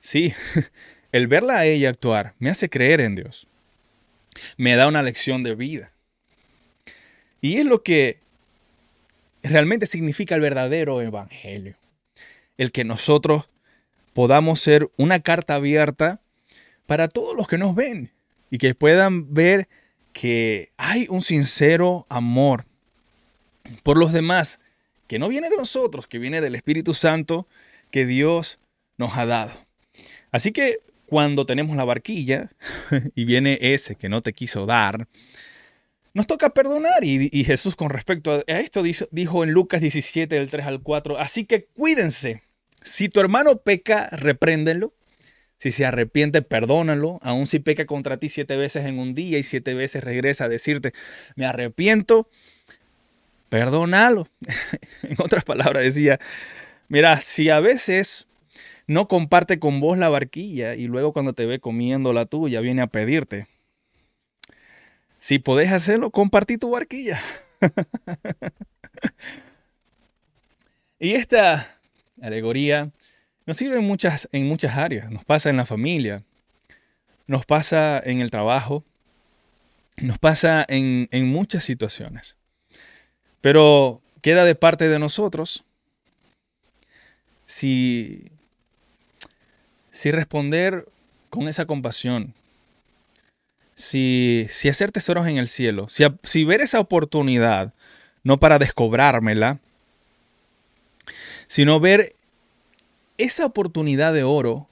sí, 0.00 0.34
el 1.12 1.28
verla 1.28 1.60
a 1.60 1.64
ella 1.64 1.88
actuar 1.88 2.34
me 2.38 2.50
hace 2.50 2.68
creer 2.68 3.00
en 3.00 3.14
Dios 3.14 3.48
me 4.56 4.76
da 4.76 4.86
una 4.88 5.02
lección 5.02 5.42
de 5.42 5.54
vida. 5.54 5.92
Y 7.40 7.58
es 7.58 7.66
lo 7.66 7.82
que 7.82 8.20
realmente 9.42 9.86
significa 9.86 10.34
el 10.34 10.40
verdadero 10.40 11.00
evangelio. 11.02 11.76
El 12.56 12.72
que 12.72 12.84
nosotros 12.84 13.48
podamos 14.14 14.60
ser 14.60 14.90
una 14.96 15.20
carta 15.20 15.56
abierta 15.56 16.20
para 16.86 17.08
todos 17.08 17.36
los 17.36 17.48
que 17.48 17.58
nos 17.58 17.74
ven 17.74 18.12
y 18.50 18.58
que 18.58 18.74
puedan 18.74 19.34
ver 19.34 19.68
que 20.12 20.70
hay 20.76 21.06
un 21.10 21.22
sincero 21.22 22.06
amor 22.08 22.66
por 23.82 23.98
los 23.98 24.12
demás, 24.12 24.60
que 25.06 25.18
no 25.18 25.28
viene 25.28 25.50
de 25.50 25.56
nosotros, 25.56 26.06
que 26.06 26.18
viene 26.18 26.40
del 26.40 26.54
Espíritu 26.54 26.94
Santo 26.94 27.48
que 27.90 28.06
Dios 28.06 28.58
nos 28.96 29.16
ha 29.16 29.26
dado. 29.26 29.52
Así 30.30 30.52
que 30.52 30.78
cuando 31.06 31.46
tenemos 31.46 31.76
la 31.76 31.84
barquilla 31.84 32.50
y 33.14 33.24
viene 33.24 33.58
ese 33.60 33.96
que 33.96 34.08
no 34.08 34.22
te 34.22 34.32
quiso 34.32 34.66
dar, 34.66 35.08
nos 36.14 36.26
toca 36.26 36.50
perdonar. 36.50 37.04
Y, 37.04 37.44
Jesús 37.44 37.76
con 37.76 37.90
respecto 37.90 38.32
a 38.32 38.52
esto 38.60 38.82
dijo, 39.10 39.44
en 39.44 39.50
Lucas 39.50 39.80
17, 39.80 40.34
del 40.34 40.50
3 40.50 40.66
al 40.66 40.82
4, 40.82 41.18
así 41.18 41.44
que 41.44 41.64
cuídense. 41.64 42.42
Si 42.82 43.08
tu 43.08 43.20
hermano 43.20 43.58
peca, 43.58 44.08
repréndelo. 44.10 44.94
Si 45.58 45.70
se 45.70 45.86
arrepiente, 45.86 46.42
perdónalo. 46.42 47.18
Aun 47.22 47.46
si 47.46 47.58
peca 47.58 47.86
contra 47.86 48.18
ti 48.18 48.28
siete 48.28 48.56
veces 48.56 48.84
en 48.84 48.98
un 48.98 49.14
día 49.14 49.38
y 49.38 49.42
siete 49.42 49.72
veces 49.74 50.04
regresa 50.04 50.44
a 50.44 50.48
decirte, 50.48 50.92
me 51.36 51.46
arrepiento, 51.46 52.28
perdónalo. 53.48 54.28
en 55.02 55.16
otras 55.18 55.44
palabras 55.44 55.84
decía, 55.84 56.20
mira, 56.88 57.20
si 57.20 57.48
a 57.48 57.60
veces 57.60 58.28
no 58.86 59.08
comparte 59.08 59.58
con 59.58 59.80
vos 59.80 59.96
la 59.98 60.08
barquilla 60.08 60.74
y 60.74 60.86
luego 60.86 61.12
cuando 61.12 61.32
te 61.32 61.46
ve 61.46 61.58
comiendo 61.58 62.12
la 62.12 62.26
tuya 62.26 62.60
viene 62.60 62.82
a 62.82 62.86
pedirte. 62.86 63.46
Si 65.18 65.38
podés 65.38 65.72
hacerlo, 65.72 66.10
compartí 66.10 66.58
tu 66.58 66.70
barquilla. 66.70 67.18
y 70.98 71.14
esta 71.14 71.78
alegoría 72.20 72.90
nos 73.46 73.56
sirve 73.56 73.78
en 73.78 73.84
muchas, 73.84 74.28
en 74.32 74.46
muchas 74.46 74.76
áreas. 74.76 75.10
Nos 75.10 75.24
pasa 75.24 75.48
en 75.48 75.56
la 75.56 75.64
familia, 75.64 76.22
nos 77.26 77.46
pasa 77.46 78.02
en 78.04 78.20
el 78.20 78.30
trabajo, 78.30 78.84
nos 79.96 80.18
pasa 80.18 80.64
en, 80.68 81.08
en 81.10 81.26
muchas 81.26 81.64
situaciones. 81.64 82.36
Pero 83.40 84.02
queda 84.20 84.44
de 84.44 84.54
parte 84.54 84.88
de 84.88 84.98
nosotros 84.98 85.64
si 87.46 88.30
si 89.94 90.10
responder 90.10 90.88
con 91.30 91.46
esa 91.46 91.66
compasión, 91.66 92.34
si, 93.76 94.46
si 94.50 94.68
hacer 94.68 94.90
tesoros 94.90 95.28
en 95.28 95.38
el 95.38 95.46
cielo, 95.46 95.88
si, 95.88 96.04
si 96.24 96.44
ver 96.44 96.60
esa 96.60 96.80
oportunidad, 96.80 97.72
no 98.24 98.40
para 98.40 98.58
descobrármela, 98.58 99.60
sino 101.46 101.78
ver 101.78 102.16
esa 103.18 103.46
oportunidad 103.46 104.12
de 104.12 104.24
oro 104.24 104.66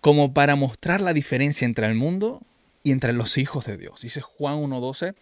como 0.00 0.32
para 0.32 0.54
mostrar 0.54 1.00
la 1.00 1.14
diferencia 1.14 1.64
entre 1.64 1.86
el 1.86 1.94
mundo 1.94 2.42
y 2.84 2.92
entre 2.92 3.12
los 3.12 3.38
hijos 3.38 3.66
de 3.66 3.76
Dios. 3.76 4.02
Dice 4.02 4.20
Juan 4.20 4.58
1.12, 4.58 5.16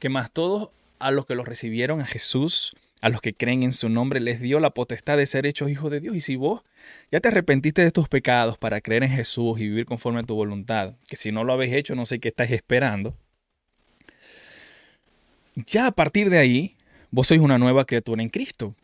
que 0.00 0.08
más 0.08 0.32
todos 0.32 0.70
a 0.98 1.12
los 1.12 1.24
que 1.24 1.36
los 1.36 1.46
recibieron 1.46 2.00
a 2.00 2.06
Jesús, 2.06 2.74
a 3.00 3.08
los 3.08 3.20
que 3.20 3.32
creen 3.32 3.62
en 3.62 3.72
su 3.72 3.88
nombre, 3.88 4.20
les 4.20 4.40
dio 4.40 4.60
la 4.60 4.70
potestad 4.70 5.16
de 5.16 5.26
ser 5.26 5.46
hechos 5.46 5.70
hijos 5.70 5.90
de 5.90 6.00
Dios. 6.00 6.14
Y 6.14 6.20
si 6.20 6.36
vos 6.36 6.62
ya 7.10 7.20
te 7.20 7.28
arrepentiste 7.28 7.82
de 7.82 7.90
tus 7.90 8.08
pecados 8.08 8.58
para 8.58 8.80
creer 8.80 9.04
en 9.04 9.10
Jesús 9.10 9.58
y 9.58 9.68
vivir 9.68 9.86
conforme 9.86 10.20
a 10.20 10.22
tu 10.22 10.34
voluntad, 10.34 10.94
que 11.08 11.16
si 11.16 11.32
no 11.32 11.44
lo 11.44 11.52
habéis 11.52 11.74
hecho, 11.74 11.94
no 11.94 12.06
sé 12.06 12.18
qué 12.18 12.28
estáis 12.28 12.50
esperando. 12.50 13.16
Ya 15.54 15.86
a 15.86 15.92
partir 15.92 16.30
de 16.30 16.38
ahí, 16.38 16.76
vos 17.10 17.28
sois 17.28 17.40
una 17.40 17.58
nueva 17.58 17.84
criatura 17.84 18.22
en 18.22 18.28
Cristo, 18.28 18.74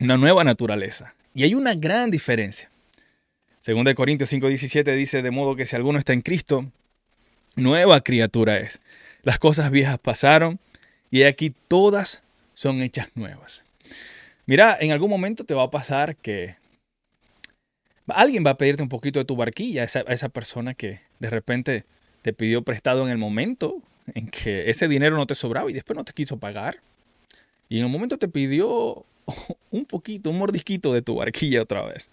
una 0.00 0.16
nueva 0.16 0.44
naturaleza. 0.44 1.14
Y 1.34 1.44
hay 1.44 1.54
una 1.54 1.74
gran 1.74 2.10
diferencia. 2.10 2.70
Según 3.60 3.84
de 3.84 3.94
Corintios 3.94 4.32
5:17 4.32 4.94
dice, 4.94 5.22
de 5.22 5.30
modo 5.30 5.56
que 5.56 5.66
si 5.66 5.76
alguno 5.76 5.98
está 5.98 6.12
en 6.12 6.22
Cristo, 6.22 6.70
nueva 7.56 8.00
criatura 8.00 8.58
es. 8.58 8.80
Las 9.22 9.38
cosas 9.38 9.70
viejas 9.70 9.98
pasaron 9.98 10.58
y 11.10 11.24
aquí 11.24 11.52
todas 11.68 12.22
son 12.60 12.82
hechas 12.82 13.08
nuevas. 13.14 13.64
Mira, 14.44 14.76
en 14.78 14.92
algún 14.92 15.08
momento 15.08 15.44
te 15.44 15.54
va 15.54 15.62
a 15.62 15.70
pasar 15.70 16.14
que 16.16 16.56
alguien 18.06 18.44
va 18.44 18.50
a 18.50 18.58
pedirte 18.58 18.82
un 18.82 18.90
poquito 18.90 19.18
de 19.18 19.24
tu 19.24 19.34
barquilla, 19.34 19.84
a 19.84 19.84
esa, 19.86 20.28
persona 20.28 20.74
que 20.74 21.00
de 21.20 21.30
repente 21.30 21.86
te 22.20 22.34
pidió 22.34 22.60
prestado 22.60 23.06
en 23.06 23.12
el 23.12 23.16
momento 23.16 23.80
en 24.12 24.28
que 24.28 24.68
ese 24.68 24.88
dinero 24.88 25.16
no 25.16 25.26
te 25.26 25.34
sobraba 25.34 25.70
y 25.70 25.72
después 25.72 25.96
no 25.96 26.04
te 26.04 26.12
quiso 26.12 26.36
pagar. 26.36 26.80
Y 27.70 27.78
en 27.78 27.86
un 27.86 27.92
momento 27.92 28.18
te 28.18 28.28
pidió 28.28 29.06
un 29.70 29.86
poquito, 29.86 30.28
un 30.28 30.36
mordisquito 30.36 30.92
de 30.92 31.00
tu 31.00 31.14
barquilla 31.14 31.62
otra 31.62 31.82
vez. 31.86 32.10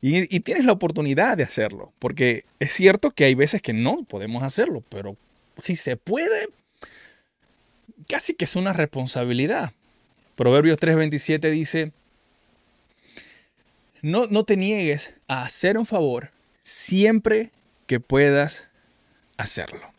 Y, 0.00 0.34
y, 0.34 0.40
tienes 0.40 0.64
la 0.64 0.72
oportunidad 0.72 1.36
de 1.36 1.42
hacerlo, 1.42 1.92
porque 1.98 2.46
es 2.58 2.72
cierto 2.72 3.10
que 3.10 3.24
hay 3.24 3.34
veces 3.34 3.60
que 3.60 3.74
no 3.74 4.02
podemos 4.04 4.42
hacerlo, 4.42 4.82
pero 4.88 5.14
si 5.58 5.76
se 5.76 5.98
puede, 5.98 6.48
casi 8.08 8.34
que 8.34 8.44
es 8.44 8.56
una 8.56 8.72
responsabilidad. 8.72 9.72
Proverbios 10.36 10.78
3:27 10.78 11.50
dice, 11.50 11.92
no, 14.02 14.26
no 14.26 14.44
te 14.44 14.56
niegues 14.56 15.14
a 15.28 15.44
hacer 15.44 15.78
un 15.78 15.86
favor 15.86 16.32
siempre 16.62 17.50
que 17.86 18.00
puedas 18.00 18.68
hacerlo. 19.36 19.92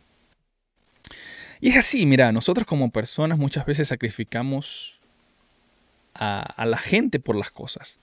Y 1.61 1.69
es 1.69 1.77
así, 1.77 2.05
mira, 2.05 2.31
nosotros 2.33 2.67
como 2.67 2.91
personas 2.91 3.37
muchas 3.37 3.65
veces 3.65 3.87
sacrificamos 3.87 4.99
a, 6.13 6.41
a, 6.41 6.65
la 6.65 6.77
gente 6.77 7.19
por 7.19 7.37
las 7.37 7.49
cosas. 7.49 7.99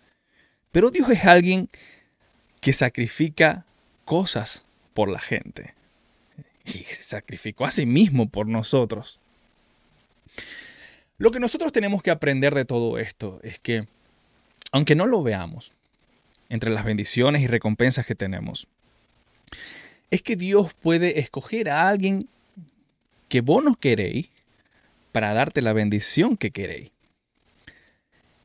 Pero 0.72 0.90
Dios 0.90 1.10
es 1.10 1.24
alguien 1.26 1.68
que 2.60 2.72
sacrifica 2.72 3.66
cosas 4.06 4.64
por 4.94 5.10
la 5.10 5.20
gente. 5.20 5.74
Y 6.64 6.84
sacrificó 6.84 7.66
a 7.66 7.70
sí 7.70 7.84
mismo 7.84 8.28
por 8.28 8.46
nosotros. 8.46 9.20
Lo 11.18 11.30
que 11.30 11.40
nosotros 11.40 11.72
tenemos 11.72 12.02
que 12.02 12.10
aprender 12.10 12.54
de 12.54 12.64
todo 12.64 12.98
esto 12.98 13.40
es 13.42 13.58
que, 13.58 13.86
aunque 14.72 14.94
no 14.94 15.06
lo 15.06 15.22
veamos, 15.22 15.72
entre 16.48 16.70
las 16.70 16.84
bendiciones 16.84 17.42
y 17.42 17.46
recompensas 17.46 18.06
que 18.06 18.14
tenemos, 18.14 18.66
es 20.10 20.22
que 20.22 20.36
Dios 20.36 20.74
puede 20.74 21.20
escoger 21.20 21.68
a 21.70 21.88
alguien 21.88 22.28
que 23.28 23.40
vos 23.40 23.62
no 23.62 23.76
queréis 23.76 24.28
para 25.12 25.32
darte 25.32 25.62
la 25.62 25.72
bendición 25.72 26.36
que 26.36 26.50
queréis. 26.50 26.90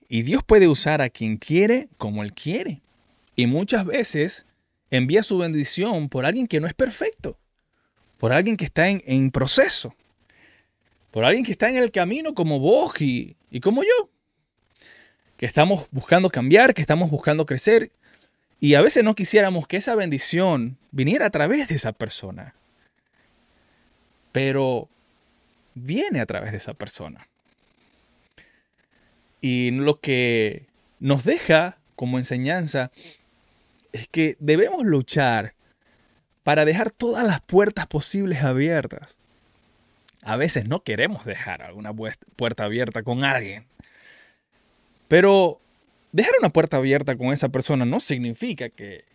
Y 0.07 0.21
Dios 0.21 0.43
puede 0.43 0.67
usar 0.67 1.01
a 1.01 1.09
quien 1.09 1.37
quiere 1.37 1.89
como 1.97 2.23
Él 2.23 2.33
quiere. 2.33 2.81
Y 3.35 3.47
muchas 3.47 3.85
veces 3.85 4.45
envía 4.91 5.23
su 5.23 5.37
bendición 5.39 6.09
por 6.09 6.25
alguien 6.25 6.47
que 6.47 6.59
no 6.59 6.67
es 6.67 6.73
perfecto, 6.73 7.37
por 8.17 8.31
alguien 8.31 8.57
que 8.57 8.65
está 8.65 8.87
en, 8.87 9.31
proceso, 9.31 9.95
por 11.15 11.23
alguien 11.23 11.45
que 11.45 11.53
está 11.53 11.69
en 11.69 11.77
el 11.77 11.93
camino 11.93 12.35
como 12.35 12.59
vos 12.59 12.99
y, 12.99 13.37
y 13.49 13.61
como 13.61 13.83
yo, 13.83 14.09
que 15.37 15.45
estamos 15.45 15.87
buscando 15.91 16.29
cambiar, 16.29 16.73
que 16.73 16.81
estamos 16.81 17.09
buscando 17.09 17.45
crecer. 17.45 17.93
Y 18.59 18.75
a 18.75 18.81
veces 18.81 19.01
no 19.05 19.15
quisiéramos 19.15 19.65
que 19.65 19.77
esa 19.77 19.95
bendición 19.95 20.77
viniera 20.91 21.27
a 21.27 21.29
través 21.29 21.69
de 21.69 21.75
esa 21.75 21.93
persona. 21.93 22.53
Pero 24.33 24.89
viene 25.73 26.19
a 26.19 26.25
través 26.25 26.51
de 26.51 26.57
esa 26.57 26.73
persona. 26.73 27.29
Y 29.39 29.71
lo 29.71 30.01
que 30.01 30.65
nos 30.99 31.23
deja 31.23 31.77
como 31.95 32.17
enseñanza 32.17 32.91
es 33.93 34.09
que 34.09 34.35
debemos 34.41 34.83
luchar 34.83 35.53
para 36.43 36.65
dejar 36.65 36.91
todas 36.91 37.25
las 37.25 37.39
puertas 37.39 37.87
posibles 37.87 38.43
abiertas. 38.43 39.17
A 40.25 40.37
veces 40.37 40.67
no 40.67 40.81
queremos 40.81 41.23
dejar 41.23 41.61
alguna 41.61 41.93
puerta 42.35 42.63
abierta 42.63 43.03
con 43.03 43.23
alguien. 43.23 43.67
Pero 45.07 45.61
dejar 46.11 46.33
una 46.39 46.49
puerta 46.49 46.77
abierta 46.77 47.15
con 47.15 47.31
esa 47.31 47.49
persona 47.49 47.85
no 47.85 47.99
significa 47.99 48.69
que 48.69 49.05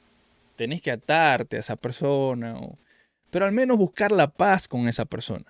tenés 0.54 0.80
que 0.80 0.92
atarte 0.92 1.56
a 1.56 1.60
esa 1.60 1.74
persona, 1.74 2.60
pero 3.30 3.44
al 3.44 3.50
menos 3.50 3.76
buscar 3.76 4.12
la 4.12 4.28
paz 4.28 4.68
con 4.68 4.86
esa 4.86 5.04
persona. 5.04 5.44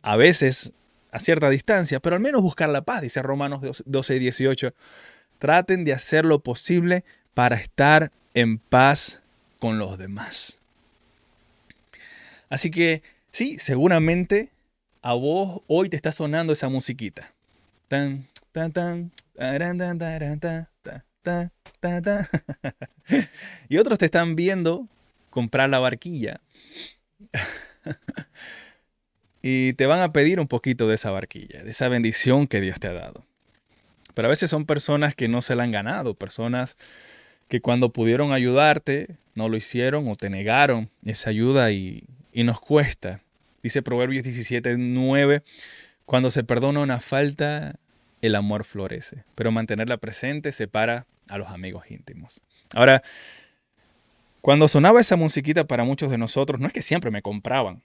A 0.00 0.16
veces 0.16 0.72
a 1.10 1.18
cierta 1.18 1.50
distancia, 1.50 2.00
pero 2.00 2.16
al 2.16 2.22
menos 2.22 2.40
buscar 2.40 2.70
la 2.70 2.80
paz, 2.80 3.02
dice 3.02 3.20
Romanos 3.20 3.82
12 3.84 4.16
y 4.16 4.18
18. 4.18 4.72
Traten 5.38 5.84
de 5.84 5.92
hacer 5.92 6.24
lo 6.24 6.38
posible 6.38 7.04
para 7.34 7.56
estar 7.56 8.10
en 8.32 8.56
paz 8.56 9.20
con 9.58 9.76
los 9.78 9.98
demás. 9.98 10.58
Así 12.48 12.70
que 12.70 13.02
sí, 13.32 13.58
seguramente 13.58 14.50
a 15.02 15.14
vos 15.14 15.62
hoy 15.66 15.88
te 15.88 15.96
está 15.96 16.12
sonando 16.12 16.52
esa 16.52 16.68
musiquita. 16.68 17.32
Y 23.68 23.78
otros 23.78 23.98
te 23.98 24.06
están 24.06 24.36
viendo 24.36 24.88
comprar 25.30 25.70
la 25.70 25.78
barquilla. 25.78 26.40
y 29.42 29.72
te 29.74 29.86
van 29.86 30.00
a 30.00 30.12
pedir 30.12 30.38
un 30.38 30.46
poquito 30.46 30.88
de 30.88 30.94
esa 30.94 31.10
barquilla, 31.10 31.64
de 31.64 31.70
esa 31.70 31.88
bendición 31.88 32.46
que 32.46 32.60
Dios 32.60 32.78
te 32.78 32.88
ha 32.88 32.92
dado. 32.92 33.24
Pero 34.14 34.28
a 34.28 34.30
veces 34.30 34.50
son 34.50 34.66
personas 34.66 35.14
que 35.14 35.28
no 35.28 35.42
se 35.42 35.56
la 35.56 35.64
han 35.64 35.72
ganado, 35.72 36.14
personas 36.14 36.76
que 37.48 37.60
cuando 37.60 37.92
pudieron 37.92 38.32
ayudarte 38.32 39.16
no 39.34 39.48
lo 39.48 39.56
hicieron 39.56 40.08
o 40.08 40.14
te 40.14 40.30
negaron 40.30 40.90
esa 41.04 41.30
ayuda 41.30 41.72
y, 41.72 42.04
nos 42.34 42.60
cuesta. 42.60 43.20
Dice 43.62 43.82
Proverbios 43.82 44.24
17, 44.24 44.76
9, 44.76 45.42
cuando 46.04 46.30
se 46.30 46.42
perdona 46.44 46.80
una 46.80 47.00
falta, 47.00 47.76
el 48.20 48.34
amor 48.34 48.64
florece, 48.64 49.24
pero 49.34 49.52
mantenerla 49.52 49.96
presente 49.98 50.52
separa 50.52 51.06
a 51.28 51.38
los 51.38 51.48
amigos 51.48 51.90
íntimos. 51.90 52.40
Ahora, 52.74 53.02
cuando 54.40 54.66
sonaba 54.66 55.00
esa 55.00 55.16
musiquita 55.16 55.64
para 55.64 55.84
muchos 55.84 56.10
de 56.10 56.18
nosotros, 56.18 56.60
no 56.60 56.66
es 56.66 56.72
que 56.72 56.82
siempre 56.82 57.10
me 57.10 57.22
compraban. 57.22 57.82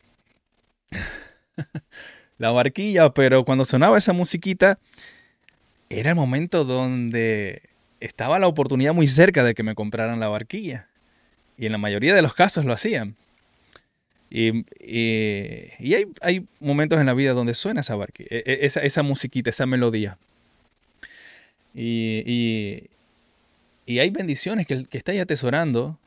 la 2.38 2.52
barquilla, 2.52 3.13
pero 3.13 3.46
cuando 3.46 3.66
sonaba 3.66 3.98
esa 3.98 4.13
musiquita, 4.13 4.80
era 5.90 6.10
el 6.10 6.16
momento 6.16 6.66
donde 6.66 7.62
estaba 8.00 8.40
la 8.40 8.48
oportunidad 8.48 8.94
muy 8.94 9.08
cerca 9.08 9.44
de 9.44 9.54
que 9.54 9.63
me 9.63 9.76
compraran 9.76 10.20
la 10.20 10.28
barquilla. 10.28 10.88
Y 11.58 11.66
en 11.66 11.72
la 11.72 11.78
mayoría 11.78 12.13
de 12.13 12.22
los 12.22 12.34
casos 12.34 12.66
lo 12.66 12.74
hacían. 12.74 13.16
Y, 14.30 15.94
hay, 16.22 16.46
momentos 16.60 17.00
en 17.00 17.06
la 17.06 17.13
vida 17.13 17.34
donde 17.34 17.54
suena 17.54 17.82
esa 17.82 17.96
barquilla, 17.96 18.30
e, 18.30 18.44
e, 18.46 18.66
esa, 18.66 18.82
esa 18.82 19.04
musiquita, 19.04 19.50
esa 19.50 19.66
melodía. 19.66 20.18
Y, 21.74 22.90
hay 23.88 24.10
bendiciones 24.10 24.68
que, 24.68 24.86
que 24.86 24.98
estáis 24.98 25.22
atesorando 25.22 25.98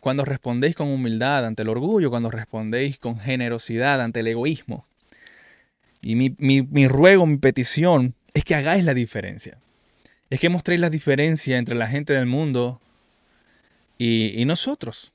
cuando 0.00 0.24
respondéis 0.24 0.76
con 0.76 0.88
humildad 0.88 1.44
ante 1.46 1.62
el 1.62 1.68
orgullo, 1.68 2.10
cuando 2.10 2.30
respondéis 2.30 2.98
con 2.98 3.18
generosidad 3.18 4.00
ante 4.00 4.20
el 4.20 4.28
egoísmo. 4.28 4.86
Y 6.00 6.14
mi, 6.14 6.86
ruego, 6.86 7.26
mi 7.26 7.38
petición 7.38 8.14
es 8.32 8.44
que 8.44 8.54
hagáis 8.54 8.84
la 8.84 8.94
diferencia. 8.94 9.58
Es 10.30 10.38
que 10.38 10.48
mostréis 10.48 10.80
la 10.80 10.90
diferencia 10.90 11.58
entre 11.58 11.74
la 11.74 11.88
gente 11.88 12.12
del 12.12 12.26
mundo 12.26 12.80
y, 13.98 14.44
nosotros. 14.46 15.12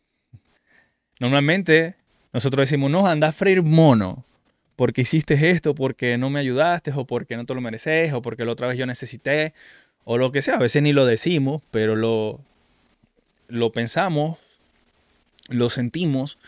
Normalmente 1.21 1.93
nosotros 2.33 2.63
decimos, 2.63 2.89
no, 2.89 3.05
anda 3.05 3.27
a 3.27 3.31
freír 3.31 3.61
mono, 3.61 4.25
porque 4.75 5.01
hiciste 5.01 5.51
esto, 5.51 5.75
porque 5.75 6.17
no 6.17 6.31
me 6.31 6.39
ayudaste, 6.39 6.91
o 6.95 7.05
porque 7.05 7.37
no 7.37 7.45
te 7.45 7.53
lo 7.53 7.61
mereces, 7.61 8.11
o 8.13 8.23
porque 8.23 8.43
la 8.43 8.53
otra 8.53 8.67
vez 8.67 8.75
yo 8.75 8.87
necesité, 8.87 9.53
o 10.03 10.17
lo 10.17 10.31
que 10.31 10.41
sea. 10.41 10.55
A 10.55 10.59
veces 10.59 10.81
ni 10.81 10.93
lo 10.93 11.05
decimos, 11.05 11.61
pero 11.69 11.95
lo, 11.95 12.39
lo 13.49 13.71
pensamos 13.71 14.39
lo 15.49 15.69
sentimos 15.69 16.39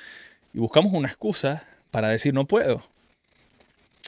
y 0.56 0.58
buscamos 0.58 0.94
una 0.94 1.10
excusa 1.10 1.68
para 1.92 2.10
decir 2.10 2.34
no 2.34 2.48
puedo. 2.48 2.84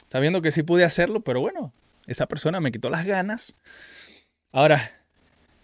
Sabiendo 0.08 0.42
que 0.42 0.50
sí 0.50 0.64
pude 0.64 0.82
hacerlo, 0.82 1.20
pero 1.20 1.40
bueno, 1.40 1.72
esa 2.08 2.26
persona 2.26 2.58
me 2.58 2.72
quitó 2.72 2.90
las 2.90 3.06
ganas. 3.06 3.54
Ahora, 4.50 5.00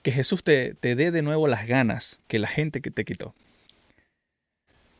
que 0.02 0.12
Jesús 0.12 0.44
te, 0.44 0.74
te 0.74 0.94
dé 0.94 1.10
de 1.10 1.22
nuevo 1.22 1.48
las 1.48 1.66
ganas 1.66 2.20
que 2.28 2.38
la 2.38 2.46
gente 2.46 2.80
que 2.80 2.92
te 2.92 3.04
quitó. 3.04 3.34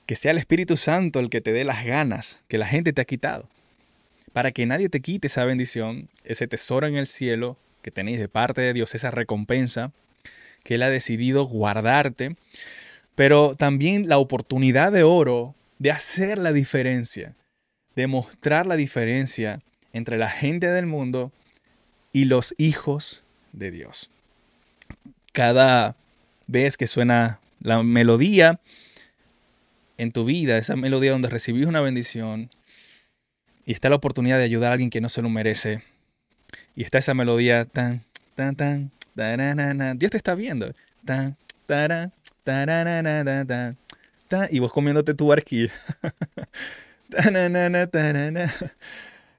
Que 0.06 0.16
sea 0.16 0.32
el 0.32 0.38
Espíritu 0.38 0.76
Santo 0.76 1.20
el 1.20 1.30
que 1.30 1.40
te 1.40 1.52
dé 1.52 1.64
las 1.64 1.84
ganas 1.84 2.40
que 2.48 2.58
la 2.58 2.66
gente 2.66 2.92
te 2.92 3.00
ha 3.00 3.04
quitado. 3.04 3.48
Para 4.32 4.52
que 4.52 4.66
nadie 4.66 4.88
te 4.88 5.00
quite 5.00 5.26
esa 5.26 5.44
bendición, 5.44 6.08
ese 6.24 6.46
tesoro 6.46 6.86
en 6.86 6.96
el 6.96 7.06
cielo 7.06 7.56
que 7.82 7.90
tenéis 7.90 8.18
de 8.18 8.28
parte 8.28 8.60
de 8.60 8.72
Dios, 8.72 8.94
esa 8.94 9.10
recompensa 9.10 9.92
que 10.64 10.76
Él 10.76 10.82
ha 10.82 10.90
decidido 10.90 11.44
guardarte 11.44 12.36
pero 13.14 13.54
también 13.54 14.08
la 14.08 14.18
oportunidad 14.18 14.92
de 14.92 15.02
oro 15.02 15.54
de 15.78 15.90
hacer 15.90 16.38
la 16.38 16.52
diferencia, 16.52 17.34
de 17.94 18.06
mostrar 18.06 18.66
la 18.66 18.76
diferencia 18.76 19.60
entre 19.92 20.16
la 20.16 20.30
gente 20.30 20.68
del 20.68 20.86
mundo 20.86 21.32
y 22.12 22.24
los 22.24 22.54
hijos 22.58 23.22
de 23.52 23.70
Dios. 23.70 24.10
Cada 25.32 25.96
vez 26.46 26.76
que 26.76 26.86
suena 26.86 27.40
la 27.60 27.82
melodía 27.82 28.60
en 30.02 30.12
tu 30.12 30.24
vida, 30.24 30.58
esa 30.58 30.76
melodía 30.76 31.12
donde 31.12 31.28
recibís 31.28 31.66
una 31.66 31.80
bendición 31.80 32.50
y 33.64 33.72
está 33.72 33.88
la 33.88 33.96
oportunidad 33.96 34.38
de 34.38 34.44
ayudar 34.44 34.70
a 34.70 34.72
alguien 34.74 34.90
que 34.90 35.00
no 35.00 35.08
se 35.08 35.22
lo 35.22 35.28
merece, 35.28 35.82
y 36.74 36.82
está 36.82 36.98
esa 36.98 37.14
melodía 37.14 37.64
tan, 37.64 38.02
tan, 38.34 38.56
tan, 38.56 38.90
Dios 39.98 40.10
te 40.10 40.16
está 40.16 40.34
viendo, 40.34 40.72
tan, 41.04 41.36
tan, 41.66 42.12
y 44.50 44.58
vos 44.58 44.72
comiéndote 44.72 45.14
tu 45.14 45.28
barquilla. 45.28 45.72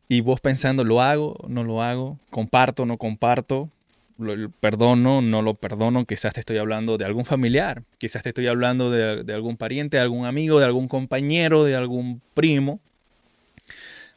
y 0.07 0.21
vos 0.21 0.39
pensando, 0.39 0.83
¿lo 0.83 1.01
hago? 1.01 1.43
¿No 1.47 1.63
lo 1.63 1.81
hago? 1.81 2.19
¿Comparto? 2.29 2.85
¿No 2.85 2.97
comparto? 2.97 3.69
¿Lo 4.17 4.49
perdono? 4.51 5.21
¿No 5.21 5.41
lo 5.41 5.55
perdono? 5.55 6.05
Quizás 6.05 6.33
te 6.33 6.39
estoy 6.39 6.57
hablando 6.57 6.97
de 6.97 7.05
algún 7.05 7.25
familiar. 7.25 7.83
Quizás 7.97 8.23
te 8.23 8.29
estoy 8.29 8.47
hablando 8.47 8.91
de, 8.91 9.23
de 9.23 9.33
algún 9.33 9.57
pariente, 9.57 9.97
de 9.97 10.03
algún 10.03 10.25
amigo, 10.25 10.59
de 10.59 10.65
algún 10.65 10.87
compañero, 10.87 11.63
de 11.63 11.75
algún 11.75 12.21
primo. 12.33 12.79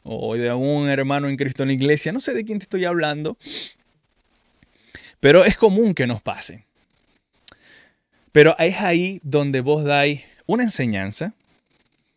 O 0.03 0.35
de 0.35 0.49
algún 0.49 0.87
hermano 0.89 1.27
en 1.27 1.35
Cristo 1.35 1.63
en 1.63 1.69
la 1.69 1.73
iglesia. 1.73 2.11
No 2.11 2.19
sé 2.19 2.33
de 2.33 2.45
quién 2.45 2.59
te 2.59 2.63
estoy 2.63 2.85
hablando. 2.85 3.37
Pero 5.19 5.45
es 5.45 5.57
común 5.57 5.93
que 5.93 6.07
nos 6.07 6.21
pase. 6.21 6.65
Pero 8.31 8.55
es 8.59 8.79
ahí 8.81 9.19
donde 9.23 9.61
vos 9.61 9.83
dais 9.83 10.23
una 10.45 10.63
enseñanza 10.63 11.33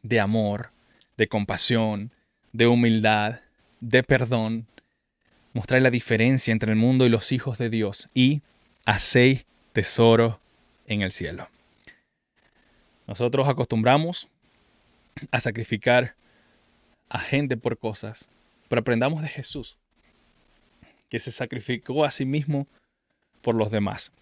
de 0.02 0.20
amor, 0.20 0.70
de 1.16 1.28
compasión, 1.28 2.12
de 2.52 2.66
humildad, 2.66 3.40
de 3.80 4.02
perdón. 4.02 4.66
Mostrar 5.52 5.82
la 5.82 5.90
diferencia 5.90 6.52
entre 6.52 6.70
el 6.70 6.76
mundo 6.76 7.06
y 7.06 7.08
los 7.08 7.32
hijos 7.32 7.58
de 7.58 7.70
Dios. 7.70 8.08
Y 8.14 8.42
hacéis 8.84 9.46
tesoro 9.72 10.40
en 10.86 11.02
el 11.02 11.12
cielo. 11.12 11.48
Nosotros 13.06 13.48
acostumbramos 13.48 14.28
a 15.30 15.40
sacrificar 15.40 16.14
a 17.08 17.18
gente 17.18 17.56
por 17.56 17.76
cosas, 17.76 18.28
pero 18.68 18.80
aprendamos 18.80 19.22
de 19.22 19.28
Jesús, 19.28 19.76
que 21.08 21.18
se 21.18 21.32
sacrificó 21.32 22.04
a 22.04 22.10
sí 22.10 22.24
mismo 22.24 22.68
por 23.42 23.54
los 23.54 23.70
demás. 23.70 24.12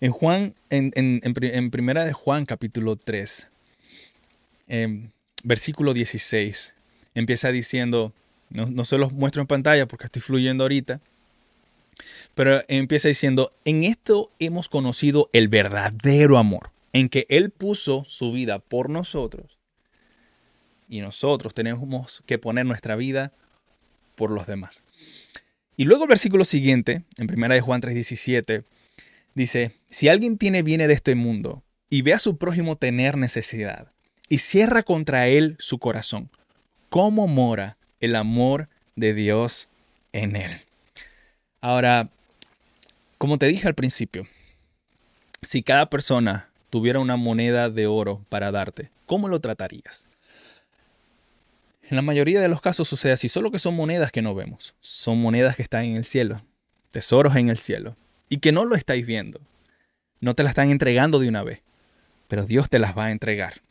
En 0.00 0.12
Juan, 0.12 0.54
en, 0.70 1.70
primera 1.70 2.04
de 2.04 2.12
Juan 2.12 2.46
capítulo 2.46 2.96
3, 2.96 3.48
em, 4.68 5.10
versículo 5.42 5.94
16, 5.94 6.74
empieza 7.14 7.50
diciendo, 7.50 8.12
no, 8.50 8.66
no 8.66 8.84
se 8.84 8.98
los 8.98 9.12
muestro 9.12 9.42
en 9.42 9.48
pantalla 9.48 9.86
porque 9.86 10.06
estoy 10.06 10.22
fluyendo 10.22 10.64
ahorita, 10.64 11.00
pero 12.34 12.62
empieza 12.68 13.08
diciendo, 13.08 13.52
en 13.64 13.84
esto 13.84 14.30
hemos 14.38 14.68
conocido 14.68 15.30
el 15.32 15.48
verdadero 15.48 16.38
amor, 16.38 16.70
en 16.92 17.08
que 17.08 17.26
Él 17.28 17.50
puso 17.50 18.04
su 18.06 18.32
vida 18.32 18.58
por 18.58 18.90
nosotros 18.90 19.56
y 20.88 21.00
nosotros 21.00 21.54
tenemos 21.54 22.22
que 22.26 22.38
poner 22.38 22.66
nuestra 22.66 22.96
vida 22.96 23.32
por 24.14 24.30
los 24.30 24.46
demás. 24.46 24.82
Y 25.76 25.84
luego 25.84 26.04
el 26.04 26.08
versículo 26.08 26.44
siguiente, 26.44 27.02
en 27.18 27.32
1 27.32 27.54
de 27.54 27.60
Juan 27.60 27.80
3:17, 27.80 28.64
dice, 29.34 29.72
si 29.90 30.08
alguien 30.08 30.38
tiene 30.38 30.62
bienes 30.62 30.88
de 30.88 30.94
este 30.94 31.14
mundo 31.14 31.62
y 31.90 32.02
ve 32.02 32.14
a 32.14 32.18
su 32.18 32.38
prójimo 32.38 32.76
tener 32.76 33.16
necesidad 33.16 33.92
y 34.28 34.38
cierra 34.38 34.82
contra 34.82 35.28
él 35.28 35.56
su 35.58 35.78
corazón, 35.78 36.30
¿cómo 36.88 37.28
mora 37.28 37.76
el 38.06 38.16
amor 38.16 38.68
de 38.96 39.14
Dios 39.14 39.68
en 40.12 40.36
él? 40.36 40.62
Ahora, 41.60 42.08
como 43.18 43.38
te 43.38 43.46
dije 43.46 43.68
al 43.68 43.74
principio, 43.74 44.26
si 45.42 45.62
cada 45.62 45.90
persona 45.90 46.48
tuviera 46.70 46.98
una 46.98 47.16
moneda 47.16 47.70
de 47.70 47.86
oro 47.86 48.24
para 48.28 48.50
darte, 48.50 48.90
¿cómo 49.06 49.28
lo 49.28 49.40
tratarías? 49.40 50.08
En 51.88 51.96
la 51.96 52.02
mayoría 52.02 52.40
de 52.40 52.48
los 52.48 52.60
casos 52.60 52.88
sucede 52.88 53.12
así, 53.12 53.28
solo 53.28 53.52
que 53.52 53.60
son 53.60 53.76
monedas 53.76 54.10
que 54.10 54.22
no 54.22 54.34
vemos. 54.34 54.74
Son 54.80 55.20
monedas 55.20 55.54
que 55.54 55.62
están 55.62 55.84
en 55.84 55.96
el 55.96 56.04
cielo, 56.04 56.42
tesoros 56.90 57.36
en 57.36 57.48
el 57.48 57.58
cielo, 57.58 57.96
y 58.28 58.38
que 58.38 58.50
no 58.50 58.64
lo 58.64 58.74
estáis 58.74 59.06
viendo. 59.06 59.40
No 60.20 60.34
te 60.34 60.42
las 60.42 60.50
están 60.50 60.70
entregando 60.70 61.20
de 61.20 61.28
una 61.28 61.44
vez, 61.44 61.60
pero 62.26 62.44
Dios 62.44 62.68
te 62.68 62.80
las 62.80 62.96
va 62.98 63.06
a 63.06 63.10
entregar. 63.12 63.62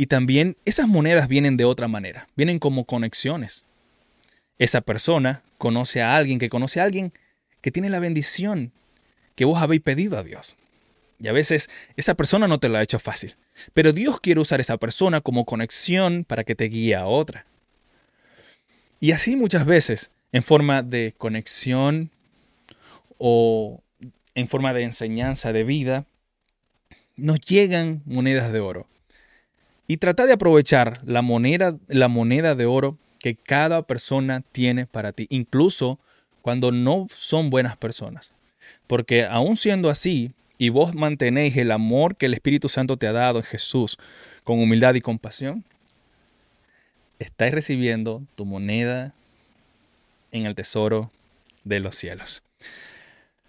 Y 0.00 0.06
también 0.06 0.56
esas 0.64 0.86
monedas 0.86 1.26
vienen 1.26 1.56
de 1.56 1.64
otra 1.64 1.88
manera, 1.88 2.28
vienen 2.36 2.60
como 2.60 2.84
conexiones. 2.84 3.64
Esa 4.56 4.80
persona 4.80 5.42
conoce 5.58 6.00
a 6.00 6.14
alguien 6.14 6.38
que 6.38 6.48
conoce 6.48 6.80
a 6.80 6.84
alguien 6.84 7.12
que 7.60 7.72
tiene 7.72 7.90
la 7.90 7.98
bendición 7.98 8.70
que 9.34 9.44
vos 9.44 9.60
habéis 9.60 9.82
pedido 9.82 10.16
a 10.16 10.22
Dios. 10.22 10.54
Y 11.18 11.26
a 11.26 11.32
veces 11.32 11.68
esa 11.96 12.14
persona 12.14 12.46
no 12.46 12.60
te 12.60 12.68
lo 12.68 12.78
ha 12.78 12.82
hecho 12.84 13.00
fácil. 13.00 13.34
Pero 13.74 13.92
Dios 13.92 14.20
quiere 14.20 14.40
usar 14.40 14.60
esa 14.60 14.76
persona 14.76 15.20
como 15.20 15.44
conexión 15.44 16.22
para 16.22 16.44
que 16.44 16.54
te 16.54 16.66
guíe 16.66 16.94
a 16.94 17.06
otra. 17.06 17.44
Y 19.00 19.10
así 19.10 19.34
muchas 19.34 19.66
veces, 19.66 20.12
en 20.30 20.44
forma 20.44 20.82
de 20.82 21.12
conexión 21.18 22.12
o 23.18 23.82
en 24.36 24.46
forma 24.46 24.72
de 24.72 24.84
enseñanza 24.84 25.52
de 25.52 25.64
vida, 25.64 26.06
nos 27.16 27.40
llegan 27.40 28.02
monedas 28.06 28.52
de 28.52 28.60
oro. 28.60 28.86
Y 29.90 29.96
trata 29.96 30.26
de 30.26 30.34
aprovechar 30.34 31.00
la 31.06 31.22
moneda, 31.22 31.72
de 31.72 32.66
oro 32.66 32.98
que 33.18 33.34
cada 33.34 33.82
persona 33.82 34.42
tiene 34.52 34.86
para 34.86 35.12
ti, 35.12 35.26
incluso 35.30 35.98
cuando 36.42 36.70
no 36.70 37.06
son 37.10 37.48
buenas 37.48 37.76
personas. 37.78 38.34
Porque 38.86 39.24
aún 39.24 39.56
siendo 39.56 39.88
así, 39.88 40.32
y 40.58 40.68
vos 40.68 40.94
mantenéis 40.94 41.56
el 41.56 41.70
amor 41.70 42.16
que 42.16 42.26
el 42.26 42.34
Espíritu 42.34 42.68
Santo 42.68 42.98
te 42.98 43.06
ha 43.06 43.12
dado 43.12 43.38
en 43.38 43.44
Jesús 43.44 43.98
con 44.44 44.60
humildad 44.60 44.94
y 44.94 45.00
compasión, 45.00 45.64
estáis 47.18 47.54
recibiendo 47.54 48.22
tu 48.34 48.44
moneda 48.44 49.14
en 50.32 50.44
el 50.44 50.54
tesoro 50.54 51.10
de 51.64 51.80
los 51.80 51.96
cielos. 51.96 52.42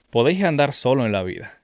Podéis 0.10 0.43
andar 0.43 0.71
solo 0.71 1.06
en 1.06 1.12
la 1.12 1.23
vida. 1.23 1.59